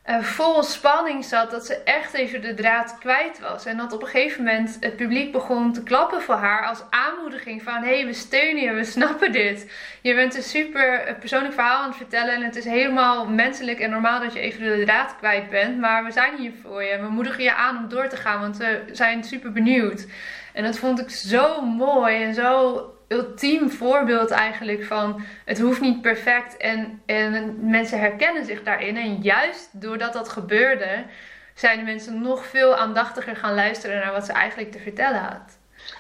eh, 0.08 0.20
vol 0.20 0.64
spanning 0.64 1.26
zat 1.26 1.52
dat 1.52 1.66
ze 1.66 1.76
echt 1.76 2.14
even 2.14 2.42
de 2.42 2.54
draad 2.54 2.98
kwijt 3.00 3.40
was. 3.40 3.66
En 3.66 3.78
dat 3.78 3.94
op 3.94 4.02
een 4.02 4.08
gegeven 4.08 4.44
moment 4.44 4.78
het 4.80 4.96
publiek 4.96 5.32
begon 5.32 5.74
te 5.74 5.84
klappen 5.84 6.22
voor 6.22 6.36
haar 6.36 6.66
als 6.66 6.84
aanmoediging 6.90 7.64
van 7.64 7.84
hé, 7.84 7.96
hey, 7.96 8.06
we 8.06 8.14
steunen 8.14 8.64
je, 8.64 8.74
we 8.74 8.84
snappen 8.84 9.32
dit. 9.32 9.72
Je 10.02 10.16
bent 10.16 10.36
een 10.36 10.44
super 10.44 11.00
eh, 11.00 11.20
persoonlijk 11.20 11.54
verhaal 11.54 11.82
aan 11.82 11.88
het 11.88 11.98
vertellen 11.98 12.34
en 12.34 12.44
het 12.44 12.56
is 12.56 12.66
helemaal 12.66 13.26
menselijk 13.26 13.80
en 13.80 13.90
normaal 13.90 14.20
dat 14.20 14.34
je 14.34 14.40
even 14.40 14.78
de 14.78 14.84
draad 14.86 15.16
kwijt 15.18 15.50
bent. 15.50 15.80
Maar 15.80 16.04
we 16.04 16.12
zijn 16.12 16.38
hier 16.38 16.54
voor 16.62 16.84
je. 16.84 17.00
We 17.00 17.10
moedigen 17.10 17.44
je 17.44 17.56
aan 17.56 17.78
om 17.78 17.90
door 17.90 18.08
te 18.08 18.18
gaan, 18.18 18.42
want 18.42 18.58
we 18.58 18.84
zijn 18.92 19.24
super 19.24 19.52
benieuwd. 19.52 20.06
En 20.54 20.64
dat 20.64 20.78
vond 20.78 21.00
ik 21.00 21.10
zo 21.10 21.62
mooi 21.62 22.24
en 22.24 22.34
zo 22.34 22.97
ultiem 23.08 23.70
voorbeeld 23.70 24.32
eigenlijk 24.32 24.84
van 24.84 25.22
het 25.46 25.60
hoeft 25.60 25.82
niet 25.82 26.02
perfect 26.02 26.58
en, 26.58 27.02
en 27.06 27.56
mensen 27.70 28.00
herkennen 28.00 28.46
zich 28.46 28.64
daarin. 28.64 28.98
En 28.98 29.22
juist 29.22 29.82
doordat 29.82 30.14
dat 30.14 30.30
gebeurde, 30.30 31.04
zijn 31.54 31.78
de 31.78 31.86
mensen 31.86 32.22
nog 32.22 32.46
veel 32.46 32.76
aandachtiger 32.76 33.36
gaan 33.36 33.54
luisteren 33.54 34.00
naar 34.00 34.12
wat 34.12 34.26
ze 34.26 34.32
eigenlijk 34.32 34.72
te 34.72 34.80
vertellen 34.80 35.22
had. 35.22 35.57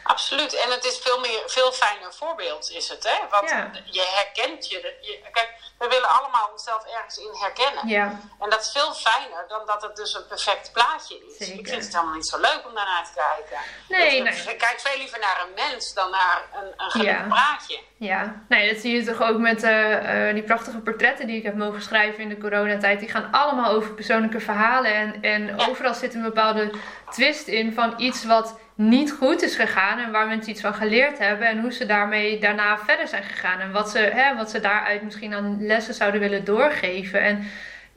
Absoluut. 0.07 0.53
En 0.63 0.71
het 0.71 0.85
is 0.85 0.97
veel, 0.97 1.19
meer, 1.19 1.41
veel 1.45 1.71
fijner 1.71 2.13
voorbeeld, 2.13 2.69
is 2.71 2.89
het. 2.89 3.03
Hè? 3.03 3.27
Want 3.29 3.49
Ja. 3.49 3.71
je 3.85 4.05
herkent 4.15 4.69
je, 4.69 4.95
je. 5.01 5.19
Kijk, 5.31 5.49
we 5.79 5.87
willen 5.87 6.09
allemaal 6.09 6.49
onszelf 6.51 6.83
ergens 6.95 7.17
in 7.17 7.29
herkennen. 7.39 7.87
Ja, 7.87 8.19
En 8.39 8.49
dat 8.49 8.61
is 8.61 8.71
veel 8.71 8.93
fijner 8.93 9.45
dan 9.47 9.65
dat 9.65 9.81
het 9.81 9.95
dus 9.95 10.13
een 10.13 10.27
perfect 10.27 10.71
plaatje 10.73 11.15
is. 11.27 11.37
Zeker. 11.37 11.59
Ik 11.59 11.67
vind 11.67 11.83
het 11.83 11.93
helemaal 11.93 12.13
niet 12.15 12.27
zo 12.27 12.37
leuk 12.39 12.61
om 12.67 12.75
daarnaar 12.75 13.05
te 13.05 13.11
kijken. 13.13 13.59
Nee, 13.89 14.17
ik, 14.17 14.23
nee. 14.23 14.53
ik 14.53 14.57
kijk 14.57 14.79
veel 14.79 14.97
liever 14.97 15.19
naar 15.19 15.41
een 15.47 15.53
mens 15.55 15.93
dan 15.93 16.11
naar 16.11 16.41
een, 16.53 16.73
een 16.77 16.91
gelukkig 16.91 17.17
Ja. 17.17 17.27
praatje. 17.27 17.79
ja. 17.97 18.45
Nee, 18.49 18.73
dat 18.73 18.81
zie 18.81 18.95
je 18.95 19.03
toch 19.05 19.21
ook 19.29 19.37
met 19.37 19.63
eh, 19.63 20.33
die 20.33 20.43
prachtige 20.43 20.77
portretten 20.79 21.27
die 21.27 21.37
ik 21.37 21.43
heb 21.43 21.55
mogen 21.55 21.81
schrijven 21.81 22.19
in 22.23 22.29
de 22.29 22.37
coronatijd. 22.37 22.99
Die 22.99 23.09
gaan 23.09 23.31
allemaal 23.31 23.71
over 23.71 23.93
persoonlijke 23.93 24.39
verhalen. 24.39 24.93
En, 24.93 25.21
en 25.21 25.59
overal 25.69 25.93
zit 25.93 26.13
een 26.13 26.21
bepaalde 26.21 26.71
twist 27.09 27.47
in 27.47 27.73
van 27.73 27.93
iets 27.97 28.23
wat 28.25 28.55
niet 28.77 29.11
goed 29.11 29.41
is 29.41 29.55
gegaan. 29.55 29.99
En 29.99 30.11
waar 30.11 30.27
mensen 30.27 30.51
iets 30.51 30.61
van 30.61 30.73
geleerd 30.73 31.17
hebben. 31.17 31.47
En 31.47 31.59
hoe 31.61 31.71
ze 31.71 31.85
daarmee 31.85 32.39
daarna 32.39 32.77
verder 32.77 33.07
zijn 33.07 33.23
gegaan. 33.23 33.59
En 33.59 33.71
wat 33.71 33.89
ze, 33.89 33.97
hè, 33.97 34.35
wat 34.35 34.49
ze 34.49 34.59
daaruit 34.59 35.03
misschien 35.03 35.33
aan 35.33 35.57
lessen 35.59 35.93
zouden 35.93 36.19
willen 36.19 36.43
doorgeven. 36.43 37.21
En 37.21 37.43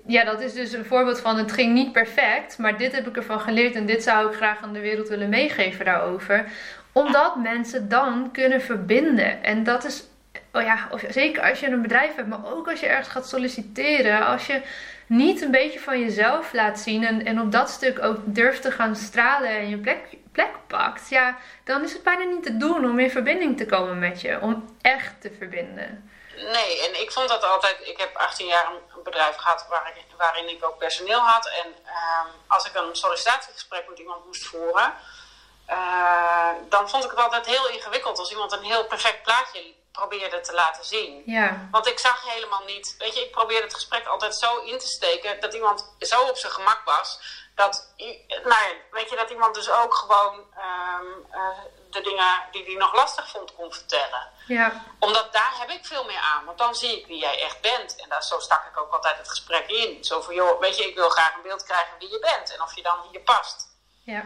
ja, 0.07 0.25
dat 0.25 0.41
is 0.41 0.53
dus 0.53 0.73
een 0.73 0.85
voorbeeld 0.85 1.21
van 1.21 1.37
het 1.37 1.53
ging 1.53 1.73
niet 1.73 1.93
perfect. 1.93 2.59
Maar 2.59 2.79
dit 2.79 2.93
heb 2.93 3.07
ik 3.07 3.17
ervan 3.17 3.41
geleerd. 3.41 3.75
En 3.75 3.87
dit 3.87 4.03
zou 4.03 4.29
ik 4.29 4.37
graag 4.37 4.63
aan 4.63 4.73
de 4.73 4.81
wereld 4.81 5.09
willen 5.09 5.29
meegeven 5.29 5.85
daarover. 5.85 6.45
Omdat 6.93 7.37
mensen 7.37 7.89
dan 7.89 8.29
kunnen 8.33 8.61
verbinden. 8.61 9.43
En 9.43 9.65
dat 9.65 9.85
is 9.85 10.05
oh 10.53 10.63
ja, 10.63 10.89
of 10.91 11.05
zeker 11.09 11.43
als 11.43 11.61
je 11.61 11.67
een 11.67 11.83
bedrijf 11.83 12.15
hebt, 12.15 12.29
maar 12.29 12.53
ook 12.55 12.69
als 12.69 12.81
je 12.81 12.87
ergens 12.87 13.09
gaat 13.09 13.29
solliciteren, 13.29 14.27
als 14.27 14.47
je 14.47 14.61
niet 15.11 15.43
een 15.43 15.51
beetje 15.51 15.81
van 15.81 16.01
jezelf 16.01 16.53
laat 16.53 16.79
zien 16.79 17.05
en, 17.05 17.27
en 17.27 17.41
op 17.41 17.53
dat 17.53 17.71
stuk 17.71 18.03
ook 18.03 18.17
durft 18.25 18.63
te 18.63 18.71
gaan 18.71 18.97
stralen 18.97 19.51
en 19.51 19.69
je 19.69 19.79
plek, 19.79 20.03
plek 20.33 20.51
pakt, 20.67 21.09
ja, 21.09 21.39
dan 21.65 21.83
is 21.83 21.93
het 21.93 22.03
bijna 22.03 22.25
niet 22.25 22.43
te 22.43 22.57
doen 22.57 22.85
om 22.85 22.99
in 22.99 23.11
verbinding 23.11 23.57
te 23.57 23.67
komen 23.67 23.99
met 23.99 24.21
je, 24.21 24.41
om 24.41 24.77
echt 24.81 25.21
te 25.21 25.35
verbinden. 25.39 26.11
Nee, 26.37 26.87
en 26.87 27.01
ik 27.01 27.13
vond 27.13 27.29
dat 27.29 27.45
altijd. 27.45 27.77
Ik 27.81 27.99
heb 27.99 28.17
18 28.17 28.47
jaar 28.47 28.67
een 28.67 29.03
bedrijf 29.03 29.37
gehad 29.37 29.67
waarin, 29.69 30.03
waarin 30.17 30.49
ik 30.49 30.65
ook 30.67 30.79
personeel 30.79 31.21
had. 31.21 31.47
En 31.47 31.75
ehm, 31.85 32.27
als 32.47 32.67
ik 32.67 32.75
een 32.75 32.97
sollicitatiegesprek 32.97 33.89
met 33.89 33.99
iemand 33.99 34.27
moest 34.27 34.47
voeren, 34.47 34.95
uh, 35.69 36.51
dan 36.69 36.89
vond 36.89 37.05
ik 37.05 37.11
het 37.11 37.21
altijd 37.21 37.47
heel 37.47 37.69
ingewikkeld 37.69 38.19
als 38.19 38.31
iemand 38.31 38.53
een 38.53 38.63
heel 38.63 38.87
perfect 38.87 39.23
plaatje 39.23 39.75
probeerde 39.93 40.41
te 40.41 40.53
laten 40.53 40.85
zien. 40.85 41.23
Ja. 41.27 41.69
Want 41.71 41.87
ik 41.87 41.99
zag 41.99 42.23
helemaal 42.33 42.65
niet, 42.65 42.95
weet 42.99 43.15
je, 43.15 43.25
ik 43.25 43.31
probeerde 43.31 43.65
het 43.65 43.75
gesprek 43.75 44.07
altijd 44.07 44.37
zo 44.37 44.57
in 44.57 44.79
te 44.79 44.87
steken 44.87 45.41
dat 45.41 45.55
iemand 45.55 45.95
zo 45.99 46.21
op 46.21 46.37
zijn 46.37 46.53
gemak 46.53 46.85
was. 46.85 47.39
Dat, 47.55 47.93
nou 48.29 48.49
ja, 48.49 48.73
weet 48.91 49.11
je, 49.11 49.17
dat 49.17 49.31
iemand 49.31 49.55
dus 49.55 49.71
ook 49.71 49.95
gewoon 49.95 50.35
um, 50.35 51.27
uh, 51.33 51.59
de 51.91 52.01
dingen 52.01 52.45
die 52.51 52.65
hij 52.65 52.75
nog 52.75 52.95
lastig 52.95 53.31
vond 53.31 53.55
kon 53.55 53.73
vertellen. 53.73 54.29
Ja. 54.47 54.85
Omdat 54.99 55.33
daar 55.33 55.55
heb 55.59 55.71
ik 55.71 55.87
veel 55.87 56.05
meer 56.05 56.21
aan, 56.21 56.45
want 56.45 56.59
dan 56.59 56.75
zie 56.75 56.99
ik 57.01 57.07
wie 57.07 57.19
jij 57.19 57.43
echt 57.43 57.61
bent. 57.61 57.97
En 57.97 58.09
daar, 58.09 58.23
zo 58.23 58.39
stak 58.39 58.65
ik 58.67 58.79
ook 58.79 58.93
altijd 58.93 59.19
het 59.19 59.29
gesprek 59.29 59.69
in. 59.69 60.05
Zo 60.05 60.21
van, 60.21 60.35
joh, 60.35 60.61
weet 60.61 60.77
je, 60.77 60.89
ik 60.89 60.95
wil 60.95 61.09
graag 61.09 61.35
een 61.35 61.43
beeld 61.43 61.65
krijgen 61.65 61.99
wie 61.99 62.11
je 62.11 62.19
bent 62.19 62.55
en 62.55 62.63
of 62.63 62.75
je 62.75 62.83
dan 62.83 63.09
hier 63.11 63.21
past. 63.21 63.69
Ja. 64.05 64.25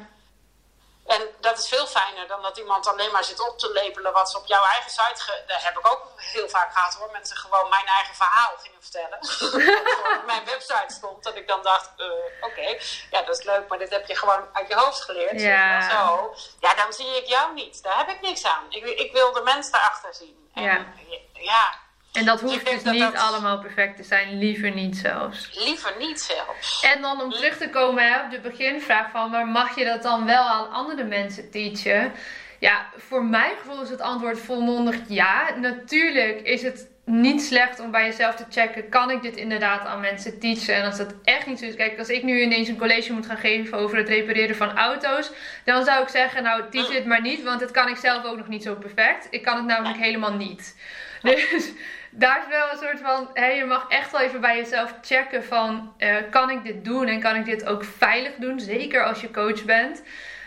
En 1.06 1.28
dat 1.40 1.58
is 1.58 1.68
veel 1.68 1.86
fijner 1.86 2.26
dan 2.26 2.42
dat 2.42 2.58
iemand 2.58 2.86
alleen 2.86 3.12
maar 3.12 3.24
zit 3.24 3.48
op 3.48 3.58
te 3.58 3.72
lepelen 3.72 4.12
wat 4.12 4.30
ze 4.30 4.38
op 4.38 4.46
jouw 4.46 4.62
eigen 4.64 4.90
site. 4.90 5.22
Ge 5.22 5.42
dat 5.46 5.62
heb 5.62 5.78
ik 5.78 5.86
ook 5.86 6.12
heel 6.16 6.48
vaak 6.48 6.72
gehad 6.72 6.94
hoor. 6.94 7.10
Mensen 7.10 7.36
gewoon 7.36 7.68
mijn 7.68 7.86
eigen 7.86 8.14
verhaal 8.14 8.52
gingen 8.56 8.82
vertellen. 8.82 9.18
wat 9.84 10.18
op 10.18 10.26
mijn 10.26 10.44
website 10.44 10.94
stond. 10.94 11.24
Dat 11.24 11.36
ik 11.36 11.48
dan 11.48 11.62
dacht: 11.62 11.90
uh, 11.96 12.06
oké, 12.40 12.78
ja, 13.10 13.22
dat 13.22 13.38
is 13.38 13.44
leuk, 13.44 13.68
maar 13.68 13.78
dit 13.78 13.90
heb 13.90 14.06
je 14.06 14.16
gewoon 14.16 14.48
uit 14.52 14.68
je 14.68 14.74
hoofd 14.74 15.00
geleerd. 15.00 15.40
Ja. 15.40 15.90
Zo. 15.90 16.34
Ja, 16.60 16.74
dan 16.74 16.92
zie 16.92 17.16
ik 17.16 17.26
jou 17.26 17.54
niet. 17.54 17.82
Daar 17.82 17.96
heb 17.96 18.08
ik 18.08 18.20
niks 18.20 18.44
aan. 18.44 18.64
Ik, 18.68 18.84
ik 18.84 19.12
wil 19.12 19.32
de 19.32 19.42
mens 19.42 19.70
daarachter 19.70 20.14
zien. 20.14 20.50
En, 20.54 20.62
Ja. 20.62 20.86
ja. 21.32 21.82
En 22.14 22.24
dat 22.24 22.40
hoeft 22.40 22.70
dus 22.70 22.82
dat 22.82 22.92
niet 22.92 23.02
dat- 23.02 23.16
allemaal 23.16 23.58
perfect 23.58 23.96
te 23.96 24.02
zijn, 24.02 24.38
liever 24.38 24.70
niet 24.70 24.96
zelfs. 24.96 25.50
Liever 25.64 25.92
niet 25.98 26.20
zelfs. 26.20 26.82
En 26.94 27.02
dan 27.02 27.20
om 27.22 27.30
terug 27.30 27.56
te 27.56 27.70
komen 27.70 28.12
hè, 28.12 28.24
op 28.24 28.30
de 28.30 28.40
beginvraag 28.40 29.10
van, 29.10 29.30
maar 29.30 29.46
mag 29.46 29.76
je 29.78 29.84
dat 29.84 30.02
dan 30.02 30.24
wel 30.26 30.48
aan 30.48 30.70
andere 30.70 31.04
mensen 31.04 31.50
teachen? 31.50 32.12
Ja, 32.58 32.86
voor 32.96 33.24
mijn 33.24 33.52
gevoel 33.62 33.82
is 33.82 33.90
het 33.90 34.00
antwoord 34.00 34.38
volmondig 34.38 34.96
ja. 35.08 35.50
Natuurlijk 35.60 36.40
is 36.40 36.62
het 36.62 36.88
niet 37.04 37.42
slecht 37.42 37.80
om 37.80 37.90
bij 37.90 38.04
jezelf 38.04 38.34
te 38.34 38.44
checken, 38.50 38.88
kan 38.88 39.10
ik 39.10 39.22
dit 39.22 39.36
inderdaad 39.36 39.86
aan 39.86 40.00
mensen 40.00 40.38
teachen? 40.40 40.74
En 40.74 40.84
als 40.84 40.96
dat 40.96 41.14
echt 41.24 41.46
niet 41.46 41.58
zo 41.58 41.64
is, 41.64 41.74
kijk, 41.74 41.98
als 41.98 42.08
ik 42.08 42.22
nu 42.22 42.40
ineens 42.40 42.68
een 42.68 42.78
college 42.78 43.12
moet 43.12 43.26
gaan 43.26 43.36
geven 43.36 43.78
over 43.78 43.96
het 43.96 44.08
repareren 44.08 44.56
van 44.56 44.76
auto's, 44.76 45.30
dan 45.64 45.84
zou 45.84 46.02
ik 46.02 46.08
zeggen, 46.08 46.42
nou, 46.42 46.62
teach 46.70 46.92
het 46.92 47.06
maar 47.06 47.20
niet, 47.20 47.42
want 47.42 47.60
dat 47.60 47.70
kan 47.70 47.88
ik 47.88 47.96
zelf 47.96 48.24
ook 48.24 48.36
nog 48.36 48.48
niet 48.48 48.62
zo 48.62 48.74
perfect. 48.74 49.26
Ik 49.30 49.42
kan 49.42 49.56
het 49.56 49.66
namelijk 49.66 49.98
helemaal 49.98 50.34
niet. 50.34 50.76
Dus 51.22 51.72
daar 52.16 52.38
is 52.38 52.48
wel 52.48 52.70
een 52.72 52.78
soort 52.78 53.00
van, 53.00 53.30
hé, 53.34 53.46
je 53.46 53.64
mag 53.64 53.86
echt 53.88 54.10
wel 54.10 54.20
even 54.20 54.40
bij 54.40 54.56
jezelf 54.56 54.94
checken 55.02 55.44
van, 55.44 55.92
eh, 55.96 56.16
kan 56.30 56.50
ik 56.50 56.62
dit 56.62 56.84
doen 56.84 57.06
en 57.06 57.20
kan 57.20 57.36
ik 57.36 57.44
dit 57.44 57.66
ook 57.66 57.84
veilig 57.84 58.32
doen? 58.38 58.60
Zeker 58.60 59.04
als 59.04 59.20
je 59.20 59.30
coach 59.30 59.64
bent. 59.64 60.02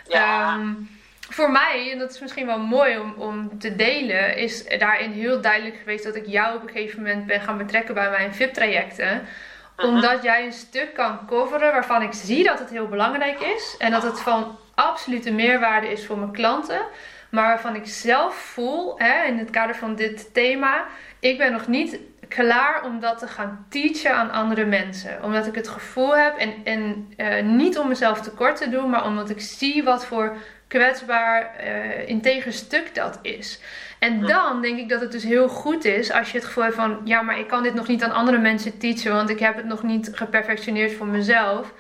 Ja. 0.08 0.53
Ehm, 0.53 0.73
voor 1.30 1.51
mij, 1.51 1.91
en 1.91 1.97
dat 1.97 2.12
is 2.12 2.19
misschien 2.19 2.45
wel 2.45 2.60
mooi 2.60 2.97
om, 2.97 3.13
om 3.17 3.60
te 3.60 3.75
delen, 3.75 4.38
is 4.38 4.67
daarin 4.77 5.12
heel 5.12 5.41
duidelijk 5.41 5.77
geweest 5.77 6.03
dat 6.03 6.15
ik 6.15 6.27
jou 6.27 6.56
op 6.56 6.62
een 6.62 6.69
gegeven 6.69 7.01
moment 7.01 7.25
ben 7.25 7.41
gaan 7.41 7.58
betrekken 7.58 7.93
bij 7.93 8.10
mijn 8.10 8.34
VIP-trajecten. 8.34 9.27
Omdat 9.77 10.23
jij 10.23 10.45
een 10.45 10.53
stuk 10.53 10.93
kan 10.93 11.25
coveren 11.27 11.71
waarvan 11.71 12.01
ik 12.01 12.13
zie 12.13 12.43
dat 12.43 12.60
het 12.60 12.69
heel 12.69 12.88
belangrijk 12.88 13.39
is. 13.39 13.75
En 13.77 13.91
dat 13.91 14.03
het 14.03 14.19
van 14.19 14.58
absolute 14.75 15.32
meerwaarde 15.32 15.91
is 15.91 16.06
voor 16.06 16.17
mijn 16.17 16.32
klanten. 16.32 16.82
Maar 17.30 17.47
waarvan 17.47 17.75
ik 17.75 17.86
zelf 17.86 18.36
voel, 18.36 18.99
hè, 18.99 19.23
in 19.23 19.38
het 19.38 19.49
kader 19.49 19.75
van 19.75 19.95
dit 19.95 20.34
thema, 20.34 20.86
ik 21.19 21.38
ben 21.38 21.51
nog 21.51 21.67
niet 21.67 21.99
klaar 22.27 22.84
om 22.84 22.99
dat 22.99 23.19
te 23.19 23.27
gaan 23.27 23.65
teachen 23.69 24.15
aan 24.15 24.32
andere 24.32 24.65
mensen. 24.65 25.23
Omdat 25.23 25.47
ik 25.47 25.56
het 25.56 25.67
gevoel 25.67 26.17
heb, 26.17 26.38
en, 26.38 26.53
en 26.63 27.13
eh, 27.17 27.43
niet 27.43 27.77
om 27.77 27.88
mezelf 27.88 28.21
tekort 28.21 28.58
te 28.58 28.69
doen, 28.69 28.89
maar 28.89 29.06
omdat 29.06 29.30
ik 29.30 29.41
zie 29.41 29.84
wat 29.84 30.06
voor 30.06 30.36
kwetsbaar, 30.67 31.56
eh 31.56 32.08
integer 32.08 32.53
stuk 32.53 32.95
dat 32.95 33.19
is. 33.21 33.60
En 33.99 34.21
dan 34.21 34.62
denk 34.62 34.80
ik 34.80 34.89
dat 34.89 35.01
het 35.01 35.12
dus 35.12 35.23
heel 35.23 35.49
goed 35.49 35.86
is 35.86 36.12
als 36.12 36.32
je 36.32 36.38
het 36.38 36.45
gevoel 36.45 36.63
hebt 36.63 36.75
van, 36.75 37.01
ja, 37.03 37.21
maar 37.21 37.39
ik 37.39 37.47
kan 37.47 37.63
dit 37.63 37.73
nog 37.73 37.88
niet 37.88 38.03
aan 38.03 38.12
andere 38.12 38.38
mensen 38.38 38.77
teachen, 38.77 39.13
want 39.13 39.30
ik 39.30 39.39
heb 39.39 39.56
het 39.56 39.65
nog 39.65 39.84
niet 39.84 40.10
geperfectioneerd 40.13 40.93
voor 40.93 41.08
mezelf. 41.08 41.73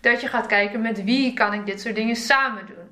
Dat 0.00 0.20
je 0.20 0.28
gaat 0.28 0.46
kijken 0.46 0.80
met 0.80 1.04
wie 1.04 1.34
kan 1.34 1.52
ik 1.52 1.66
dit 1.66 1.80
soort 1.80 1.94
dingen 1.94 2.16
samen 2.16 2.66
doen. 2.66 2.83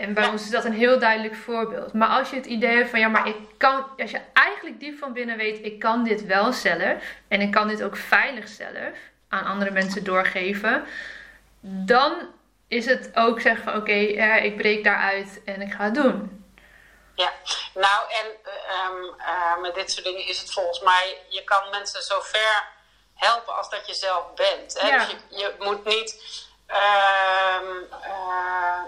En 0.00 0.14
bij 0.14 0.24
Ja. 0.24 0.30
ons 0.30 0.42
is 0.42 0.50
dat 0.50 0.64
een 0.64 0.72
heel 0.72 0.98
duidelijk 0.98 1.34
voorbeeld. 1.34 1.92
Maar 1.92 2.08
als 2.08 2.30
je 2.30 2.36
het 2.36 2.46
idee 2.46 2.76
hebt 2.76 2.90
van 2.90 3.00
ja, 3.00 3.08
maar 3.08 3.28
ik 3.28 3.36
kan, 3.56 3.86
als 3.98 4.10
je 4.10 4.20
eigenlijk 4.32 4.80
diep 4.80 4.98
van 4.98 5.12
binnen 5.12 5.36
weet, 5.36 5.64
ik 5.64 5.78
kan 5.78 6.04
dit 6.04 6.26
wel 6.26 6.52
zelf 6.52 7.02
en 7.28 7.40
ik 7.40 7.50
kan 7.50 7.68
dit 7.68 7.82
ook 7.82 7.96
veilig 7.96 8.48
zelf 8.48 8.96
aan 9.28 9.44
andere 9.44 9.70
mensen 9.70 10.04
doorgeven, 10.04 10.84
dan 11.60 12.12
is 12.68 12.86
het 12.86 13.10
ook 13.14 13.40
zeggen 13.40 13.64
van 13.64 13.76
oké, 13.76 13.92
eh, 13.92 14.44
ik 14.44 14.56
breek 14.56 14.84
daaruit 14.84 15.40
en 15.44 15.60
ik 15.60 15.72
ga 15.72 15.84
het 15.84 15.94
doen. 15.94 16.44
Ja, 17.14 17.32
nou 17.74 18.10
en 18.10 18.26
eh, 18.44 18.74
ehm, 18.74 19.04
eh, 19.18 19.60
met 19.60 19.74
dit 19.74 19.90
soort 19.90 20.04
dingen 20.04 20.26
is 20.28 20.40
het 20.40 20.52
volgens 20.52 20.80
mij, 20.80 21.16
je 21.28 21.44
kan 21.44 21.70
mensen 21.70 22.02
zo 22.02 22.20
ver 22.20 22.64
helpen 23.14 23.56
als 23.56 23.70
dat 23.70 23.86
je 23.86 23.94
zelf 23.94 24.34
bent. 24.34 24.80
Hè? 24.80 24.88
Ja. 24.88 24.98
Dus 24.98 25.06
je, 25.10 25.36
je 25.38 25.54
moet 25.58 25.84
niet, 25.84 26.22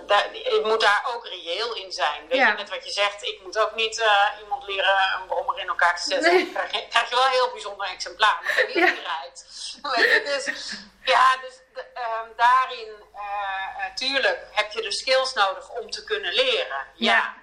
daar, 0.07 0.35
je 0.35 0.61
moet 0.65 0.81
daar 0.81 1.05
ook 1.15 1.27
reëel 1.27 1.75
in 1.75 1.93
zijn. 1.93 2.29
Weet 2.29 2.39
Ja. 2.39 2.49
je, 2.49 2.55
net 2.55 2.71
wat 2.71 2.85
je 2.85 2.91
zegt, 2.91 3.23
ik 3.23 3.43
moet 3.43 3.59
ook 3.59 3.75
niet 3.75 4.01
eh, 4.01 4.27
iemand 4.41 4.67
leren 4.67 5.13
een 5.21 5.27
brommer 5.27 5.59
in 5.59 5.69
elkaar 5.69 5.97
te 5.97 6.03
zetten. 6.03 6.35
Nee. 6.35 6.45
Dan 6.45 6.53
krijg 6.53 6.71
je, 6.73 6.89
krijg 6.89 7.09
je 7.09 7.15
wel 7.15 7.25
een 7.25 7.31
heel 7.31 7.51
bijzonder 7.53 7.87
exemplaar, 7.89 8.39
maar 8.43 8.57
dat 8.57 8.73
Ja. 8.75 8.85
rijdt. 8.85 9.47
Dus, 10.25 10.75
ja, 11.05 11.37
dus 11.41 11.55
de- 11.75 11.87
ehm, 11.95 12.27
daarin, 12.37 12.89
eh, 13.15 13.85
eh, 13.87 13.95
tuurlijk, 13.95 14.39
heb 14.53 14.73
je 14.73 14.83
de 14.83 14.93
skills 14.93 15.33
nodig 15.33 15.69
om 15.71 15.91
te 15.91 16.05
kunnen 16.05 16.33
leren. 16.33 16.87
Ja. 16.95 17.13
ja. 17.13 17.35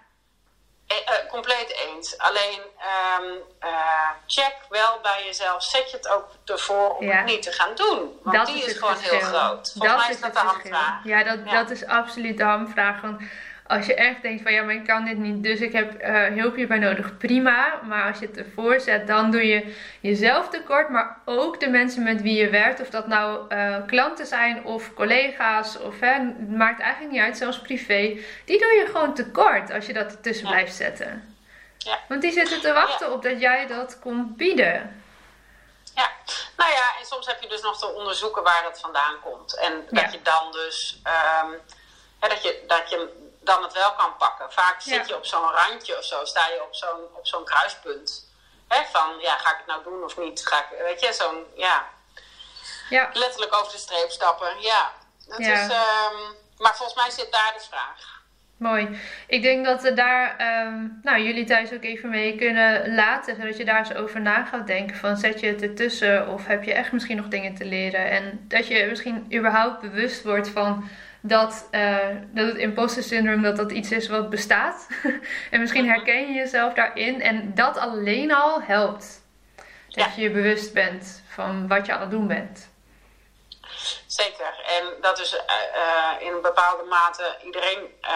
Eh, 0.89 0.97
eh, 1.05 1.29
compleet 1.29 1.73
eens. 1.87 2.17
Alleen 2.17 2.61
ehm, 2.77 3.25
eh, 3.59 4.09
check 4.27 4.55
wel 4.69 4.99
bij 5.01 5.23
jezelf. 5.25 5.63
Zet 5.63 5.91
je 5.91 5.97
het 5.97 6.07
ook 6.07 6.27
ervoor 6.45 6.89
om 6.95 7.05
Ja. 7.05 7.15
het 7.15 7.25
niet 7.25 7.41
te 7.43 7.51
gaan 7.51 7.75
doen. 7.75 8.19
Want 8.23 8.45
die 8.47 8.63
is, 8.63 8.77
gewoon 8.77 8.97
verschil. 8.97 9.17
heel 9.19 9.27
groot. 9.27 9.71
Volgens 9.77 10.01
mij 10.05 10.13
is 10.13 10.19
dat 10.21 10.33
de 10.33 10.39
hamvraag. 10.39 11.03
Ja, 11.03 11.23
dat, 11.23 11.39
Ja. 11.45 11.51
dat 11.51 11.69
is 11.69 11.85
absoluut 11.85 12.37
de 12.37 12.43
hamvraag. 12.43 13.01
Want 13.01 13.21
als 13.69 13.85
je 13.85 13.93
echt 13.95 14.21
denkt 14.21 14.41
van 14.41 14.53
ja, 14.53 14.63
maar 14.63 14.73
ik 14.75 14.85
kan 14.85 15.05
dit 15.05 15.17
niet, 15.17 15.43
dus 15.43 15.59
ik 15.59 15.71
heb 15.73 15.93
eh, 15.93 16.25
hulp 16.25 16.55
hierbij 16.55 16.77
nodig, 16.77 17.17
prima. 17.17 17.79
Maar 17.83 18.07
als 18.07 18.19
je 18.19 18.25
het 18.25 18.37
ervoor 18.37 18.79
zet, 18.79 19.07
dan 19.07 19.31
doe 19.31 19.47
je 19.47 19.75
jezelf 20.01 20.49
tekort, 20.49 20.89
maar 20.89 21.17
ook 21.25 21.59
de 21.59 21.69
mensen 21.69 22.03
met 22.03 22.21
wie 22.21 22.37
je 22.37 22.49
werkt. 22.49 22.81
Of 22.81 22.89
dat 22.89 23.07
nou 23.07 23.49
eh, 23.49 23.75
klanten 23.87 24.25
zijn 24.25 24.63
of 24.63 24.93
collega's, 24.93 25.79
of 25.79 25.99
hè, 25.99 26.13
het 26.13 26.49
maakt 26.49 26.81
eigenlijk 26.81 27.11
niet 27.13 27.21
uit, 27.21 27.37
zelfs 27.37 27.59
privé. 27.61 28.17
Die 28.45 28.59
doe 28.59 28.71
je 28.73 28.85
gewoon 28.91 29.13
tekort 29.13 29.71
als 29.71 29.85
je 29.85 29.93
dat 29.93 30.11
ertussen 30.11 30.45
Ja. 30.45 30.51
blijft 30.51 30.75
zetten. 30.75 31.35
Ja. 31.77 31.99
Want 32.07 32.21
die 32.21 32.31
zitten 32.31 32.61
te 32.61 32.73
wachten 32.73 33.11
op 33.13 33.21
dat 33.23 33.39
jij 33.41 33.67
dat 33.67 33.99
komt 33.99 34.37
bieden. 34.37 35.03
Ja, 35.95 36.09
nou 36.57 36.71
ja, 36.71 36.99
en 36.99 37.05
soms 37.05 37.27
heb 37.27 37.41
je 37.41 37.47
dus 37.47 37.61
nog 37.61 37.79
te 37.79 37.87
onderzoeken 37.93 38.43
waar 38.43 38.61
dat 38.63 38.79
vandaan 38.79 39.15
komt. 39.23 39.57
En 39.59 39.73
dat 39.89 39.99
Ja. 40.03 40.09
je 40.11 40.19
dan 40.23 40.51
dus, 40.51 40.99
ehm, 41.03 41.51
hè, 42.19 42.27
dat, 42.29 42.43
je, 42.43 42.63
dat 42.67 42.89
je 42.89 43.27
dan 43.39 43.63
het 43.63 43.73
wel 43.73 43.91
kan 43.93 44.17
pakken. 44.17 44.51
Vaak 44.51 44.81
zit 44.81 45.07
je 45.07 45.15
op 45.15 45.25
zo'n 45.25 45.51
randje 45.51 45.97
of 45.97 46.03
zo, 46.03 46.25
sta 46.25 46.47
je 46.47 46.63
op 46.63 46.75
zo'n, 46.75 47.03
op 47.13 47.27
zo'n 47.27 47.45
kruispunt. 47.45 48.27
Hè, 48.67 48.81
van, 48.91 49.19
ja, 49.19 49.37
ga 49.37 49.49
ik 49.51 49.57
het 49.57 49.65
nou 49.65 49.83
doen 49.83 50.03
of 50.03 50.17
niet? 50.17 50.47
Ga 50.47 50.57
ik, 50.57 50.65
weet 50.83 51.01
je, 51.01 51.13
zo'n, 51.13 51.45
ja, 51.55 51.85
Ja, 52.89 53.09
letterlijk 53.13 53.55
over 53.55 53.71
de 53.71 53.77
streep 53.77 54.09
stappen. 54.11 54.61
Ja, 54.61 54.91
dat 55.27 55.37
Ja. 55.37 55.53
is, 55.53 55.69
ehm, 55.71 56.33
maar 56.57 56.75
volgens 56.75 56.97
mij 57.03 57.09
zit 57.09 57.31
daar 57.31 57.53
de 57.57 57.63
vraag. 57.69 58.17
Mooi. 58.57 58.99
Ik 59.27 59.41
denk 59.41 59.65
dat 59.65 59.81
we 59.81 59.93
daar 59.93 60.37
ehm, 60.37 60.87
nou, 61.01 61.19
jullie 61.21 61.45
thuis 61.45 61.73
ook 61.73 61.83
even 61.83 62.09
mee 62.09 62.35
kunnen 62.37 62.95
laten. 62.95 63.35
Zodat 63.35 63.57
je 63.57 63.65
daar 63.65 63.77
eens 63.79 63.93
over 63.93 64.21
na 64.21 64.45
gaat 64.45 64.67
denken. 64.67 64.95
Van 64.95 65.17
zet 65.17 65.39
je 65.39 65.47
het 65.47 65.61
ertussen 65.61 66.27
of 66.27 66.45
heb 66.45 66.63
je 66.63 66.73
echt 66.73 66.91
misschien 66.91 67.17
nog 67.17 67.27
dingen 67.27 67.55
te 67.55 67.65
leren. 67.65 68.09
En 68.09 68.45
dat 68.47 68.67
je 68.67 68.85
misschien 68.89 69.33
überhaupt 69.33 69.81
bewust 69.81 70.23
wordt 70.23 70.49
van 70.49 70.89
dat, 71.21 71.67
eh, 71.71 71.97
dat 72.31 72.47
het 72.47 72.57
imposter 72.57 73.03
syndroom 73.03 73.41
dat 73.41 73.55
dat 73.57 73.71
iets 73.71 73.91
is 73.91 74.07
wat 74.07 74.29
bestaat. 74.29 74.87
en 75.51 75.59
misschien 75.59 75.87
herken 75.87 76.27
je 76.27 76.33
jezelf 76.33 76.73
daarin. 76.73 77.21
En 77.21 77.51
dat 77.55 77.77
alleen 77.77 78.33
al 78.33 78.61
helpt. 78.61 79.27
Dat 79.89 80.05
Ja. 80.05 80.11
je 80.15 80.21
je 80.21 80.31
bewust 80.31 80.73
bent 80.73 81.23
van 81.27 81.67
wat 81.67 81.85
je 81.85 81.93
aan 81.93 82.01
het 82.01 82.11
doen 82.11 82.27
bent. 82.27 82.68
Zeker. 84.09 84.53
En 84.79 85.01
dat 85.01 85.19
is 85.19 85.33
uh, 85.33 86.27
in 86.27 86.33
een 86.33 86.41
bepaalde 86.41 86.83
mate 86.83 87.37
iedereen 87.43 87.99
uh, 88.01 88.09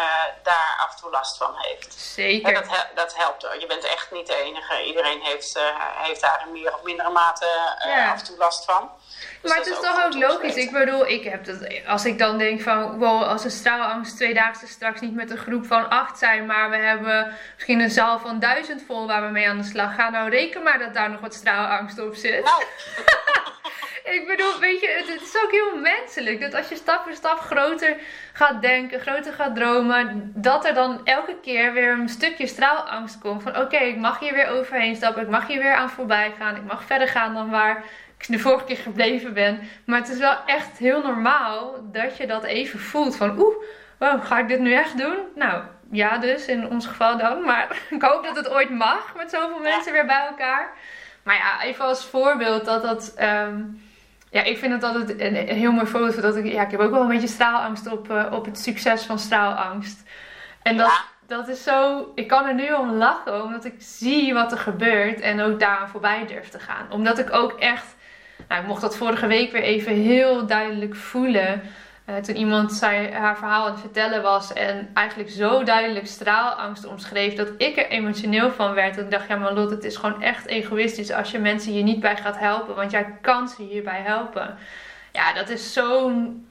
daar 0.43 0.75
af 0.79 0.91
en 0.91 1.01
toe 1.01 1.11
last 1.11 1.37
van 1.37 1.53
heeft. 1.57 1.93
Zeker. 1.93 2.47
En 2.47 2.53
dat, 2.53 2.87
dat 2.95 3.15
helpt. 3.15 3.47
Je 3.59 3.67
bent 3.67 3.83
echt 3.83 4.11
niet 4.11 4.27
de 4.27 4.35
enige. 4.35 4.83
Iedereen 4.83 5.21
heeft, 5.21 5.59
heeft 5.95 6.21
daar 6.21 6.43
in 6.45 6.51
meer 6.51 6.73
of 6.73 6.83
mindere 6.83 7.09
mate 7.09 7.45
ja. 7.85 8.11
af 8.11 8.19
en 8.19 8.25
toe 8.25 8.37
last 8.37 8.65
van. 8.65 8.89
Dus 9.41 9.49
maar 9.49 9.59
het 9.59 9.67
is, 9.67 9.73
is 9.73 9.79
toch 9.79 10.05
ook 10.05 10.13
logisch. 10.13 10.55
Ik 10.55 10.71
bedoel, 10.71 11.07
ik 11.07 11.23
heb 11.23 11.45
dat, 11.45 11.87
als 11.87 12.05
ik 12.05 12.17
dan 12.17 12.37
denk 12.37 12.61
van, 12.61 12.99
wow, 12.99 13.23
als 13.23 13.43
een 13.43 13.51
straalangst 13.51 14.15
tweedaagse 14.15 14.67
straks 14.67 15.01
niet 15.01 15.15
met 15.15 15.31
een 15.31 15.37
groep 15.37 15.65
van 15.65 15.89
acht 15.89 16.17
zijn, 16.17 16.45
maar 16.45 16.69
we 16.69 16.75
hebben 16.75 17.37
misschien 17.53 17.79
een 17.79 17.89
zaal 17.89 18.19
van 18.19 18.39
duizend 18.39 18.83
vol 18.87 19.07
waar 19.07 19.21
we 19.21 19.29
mee 19.29 19.49
aan 19.49 19.57
de 19.57 19.63
slag 19.63 19.95
gaan. 19.95 20.11
Nou, 20.11 20.29
reken 20.29 20.63
maar 20.63 20.79
dat 20.79 20.93
daar 20.93 21.09
nog 21.09 21.19
wat 21.19 21.33
straalangst 21.33 21.99
op 21.99 22.15
zit. 22.15 22.43
Nou. 22.43 22.63
ik 24.03 24.23
bedoel, 24.27 24.59
weet 24.59 24.79
je, 24.79 25.03
het, 25.07 25.21
is 25.21 25.43
ook 25.43 25.51
heel 25.51 25.77
menselijk. 25.77 26.41
Dat 26.41 26.53
als 26.53 26.69
je 26.69 26.75
stap 26.75 27.03
voor 27.03 27.13
stap 27.13 27.39
groter 27.39 27.97
gaat 28.33 28.61
denken, 28.61 28.99
groter 28.99 29.33
gaat 29.33 29.55
dromen, 29.55 30.31
dat 30.35 30.65
er 30.65 30.73
dan 30.73 31.01
elke 31.03 31.35
keer 31.41 31.73
weer 31.73 31.91
een 31.91 32.09
stukje 32.09 32.47
straalangst 32.47 33.19
komt. 33.19 33.43
Van 33.43 33.57
oké, 33.57 33.77
ik 33.77 33.97
mag 33.97 34.19
hier 34.19 34.33
weer 34.33 34.47
overheen 34.47 34.95
stappen, 34.95 35.21
ik 35.21 35.29
mag 35.29 35.47
hier 35.47 35.61
weer 35.61 35.75
aan 35.75 35.89
voorbij 35.89 36.33
gaan, 36.37 36.55
ik 36.55 36.63
mag 36.63 36.83
verder 36.83 37.07
gaan 37.07 37.33
dan 37.33 37.49
waar 37.49 37.83
ik 38.17 38.27
de 38.27 38.39
vorige 38.39 38.65
keer 38.65 38.77
gebleven 38.77 39.33
ben. 39.33 39.59
Maar 39.85 39.99
het 39.99 40.09
is 40.09 40.17
wel 40.17 40.37
echt 40.45 40.77
heel 40.77 41.01
normaal 41.01 41.75
dat 41.91 42.17
je 42.17 42.27
dat 42.27 42.43
even 42.43 42.79
voelt. 42.79 43.15
Van 43.15 43.39
oeh, 43.39 43.55
wow, 43.97 44.23
ga 44.25 44.39
ik 44.39 44.47
dit 44.47 44.59
nu 44.59 44.73
echt 44.73 44.97
doen? 44.97 45.17
Nou, 45.35 45.63
ja 45.91 46.17
dus, 46.17 46.47
in 46.47 46.69
ons 46.69 46.85
geval 46.85 47.17
dan. 47.17 47.43
Maar 47.43 47.81
ik 47.89 48.01
hoop 48.01 48.23
dat 48.23 48.35
het 48.35 48.49
ooit 48.49 48.69
mag 48.69 49.15
met 49.15 49.29
zoveel 49.29 49.59
mensen 49.59 49.93
weer 49.93 50.05
bij 50.05 50.25
elkaar. 50.29 50.73
Maar 51.23 51.35
ja, 51.35 51.61
even 51.61 51.85
als 51.85 52.05
voorbeeld 52.05 52.65
dat 52.65 52.81
dat... 52.81 53.13
Ehm, 53.15 53.61
ja, 54.33 54.43
ik 54.43 54.57
vind 54.57 54.73
het 54.73 54.83
altijd 54.83 55.09
een, 55.09 55.49
een 55.49 55.55
heel 55.55 55.71
mooi 55.71 55.87
voorbeeld. 55.87 56.21
Dat 56.21 56.35
ik, 56.35 56.45
ja, 56.45 56.61
ik 56.63 56.71
heb 56.71 56.79
ook 56.79 56.91
wel 56.91 57.01
een 57.01 57.07
beetje 57.07 57.27
straalangst 57.27 57.91
op, 57.91 58.11
uh, 58.11 58.25
op 58.31 58.45
het 58.45 58.59
succes 58.59 59.03
van 59.03 59.19
straalangst. 59.19 60.03
En 60.61 60.77
dat, 60.77 60.87
ja. 60.87 61.03
dat 61.27 61.47
is 61.47 61.63
zo... 61.63 62.11
Ik 62.15 62.27
kan 62.27 62.47
er 62.47 62.53
nu 62.53 62.73
om 62.73 62.91
lachen, 62.91 63.43
omdat 63.43 63.65
ik 63.65 63.73
zie 63.77 64.33
wat 64.33 64.51
er 64.51 64.57
gebeurt. 64.57 65.19
En 65.19 65.41
ook 65.41 65.59
daaraan 65.59 65.89
voorbij 65.89 66.25
durf 66.27 66.49
te 66.49 66.59
gaan. 66.59 66.91
Omdat 66.91 67.19
ik 67.19 67.33
ook 67.33 67.51
echt... 67.51 67.95
Nou, 68.47 68.61
ik 68.61 68.67
mocht 68.67 68.81
dat 68.81 68.97
vorige 68.97 69.27
week 69.27 69.51
weer 69.51 69.63
even 69.63 69.93
heel 69.93 70.45
duidelijk 70.45 70.95
voelen. 70.95 71.61
Uh, 72.09 72.15
toen 72.15 72.35
iemand 72.35 72.73
zij, 72.73 73.11
haar 73.13 73.37
verhaal 73.37 73.65
aan 73.65 73.71
het 73.71 73.79
vertellen 73.79 74.21
was 74.21 74.53
en 74.53 74.89
eigenlijk 74.93 75.29
zo 75.29 75.63
duidelijk 75.63 76.07
straalangst 76.07 76.85
omschreef 76.85 77.33
dat 77.33 77.47
ik 77.57 77.77
er 77.77 77.87
emotioneel 77.87 78.51
van 78.51 78.73
werd. 78.73 78.97
En 78.97 79.03
ik 79.03 79.11
dacht, 79.11 79.27
ja 79.27 79.35
maar 79.35 79.53
Lot, 79.53 79.69
het 79.69 79.83
is 79.83 79.95
gewoon 79.95 80.21
echt 80.21 80.45
egoïstisch 80.45 81.11
als 81.11 81.31
je 81.31 81.39
mensen 81.39 81.71
hier 81.71 81.83
niet 81.83 81.99
bij 81.99 82.17
gaat 82.17 82.39
helpen, 82.39 82.75
want 82.75 82.91
jij 82.91 83.17
kan 83.21 83.47
ze 83.47 83.63
hierbij 83.63 84.01
helpen. 84.01 84.57
Ja, 85.11 85.33
dat 85.33 85.49
is 85.49 85.73
zo'n 85.73 86.47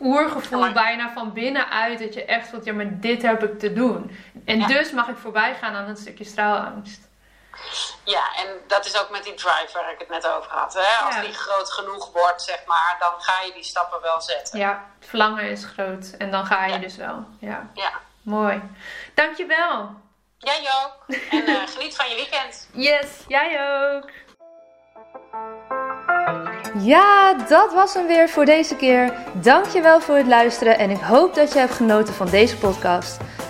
oergevoel 0.00 0.72
bijna 0.72 1.12
van 1.12 1.32
binnenuit 1.32 1.98
dat 1.98 2.14
je 2.14 2.24
echt 2.24 2.48
voelt, 2.48 2.64
ja 2.64 2.72
maar 2.72 3.00
dit 3.00 3.22
heb 3.22 3.44
ik 3.44 3.58
te 3.58 3.72
doen. 3.72 4.10
En 4.44 4.58
ja. 4.58 4.66
dus 4.66 4.92
mag 4.92 5.08
ik 5.08 5.16
voorbij 5.16 5.54
gaan 5.54 5.74
aan 5.74 5.88
een 5.88 5.96
stukje 5.96 6.24
straalangst. 6.24 7.08
Ja, 8.04 8.34
en 8.36 8.46
dat 8.66 8.86
is 8.86 9.00
ook 9.00 9.10
met 9.10 9.24
die 9.24 9.34
drive 9.34 9.70
waar 9.72 9.92
ik 9.92 9.98
het 9.98 10.08
net 10.08 10.26
over 10.26 10.50
had. 10.50 10.74
Hè? 10.74 11.04
Als 11.04 11.14
ja. 11.14 11.20
die 11.20 11.32
groot 11.32 11.72
genoeg 11.72 12.12
wordt, 12.12 12.42
zeg 12.42 12.62
maar, 12.66 12.96
dan 12.98 13.12
ga 13.18 13.40
je 13.46 13.52
die 13.52 13.64
stappen 13.64 14.00
wel 14.00 14.20
zetten. 14.20 14.58
Ja, 14.58 14.84
het 14.98 15.08
verlangen 15.08 15.44
is 15.44 15.64
groot 15.64 16.10
en 16.18 16.30
dan 16.30 16.46
ga 16.46 16.64
je 16.64 16.72
ja. 16.72 16.78
dus 16.78 16.96
wel. 16.96 17.24
Ja. 17.40 17.70
ja. 17.74 17.92
Mooi. 18.22 18.62
Dankjewel. 19.14 19.90
Jij 20.38 20.60
ook. 20.84 21.16
En 21.30 21.48
uh, 21.48 21.66
geniet 21.74 21.96
van 21.96 22.08
je 22.08 22.14
weekend. 22.14 22.68
Yes, 22.72 23.06
jij 23.28 23.60
ook. 23.60 24.10
Ja, 26.78 27.34
dat 27.34 27.72
was 27.72 27.94
hem 27.94 28.06
weer 28.06 28.28
voor 28.28 28.44
deze 28.44 28.76
keer. 28.76 29.12
Dankjewel 29.32 30.00
voor 30.00 30.16
het 30.16 30.26
luisteren 30.26 30.78
en 30.78 30.90
ik 30.90 31.00
hoop 31.00 31.34
dat 31.34 31.52
je 31.52 31.58
hebt 31.58 31.74
genoten 31.74 32.14
van 32.14 32.30
deze 32.30 32.56
podcast. 32.56 33.16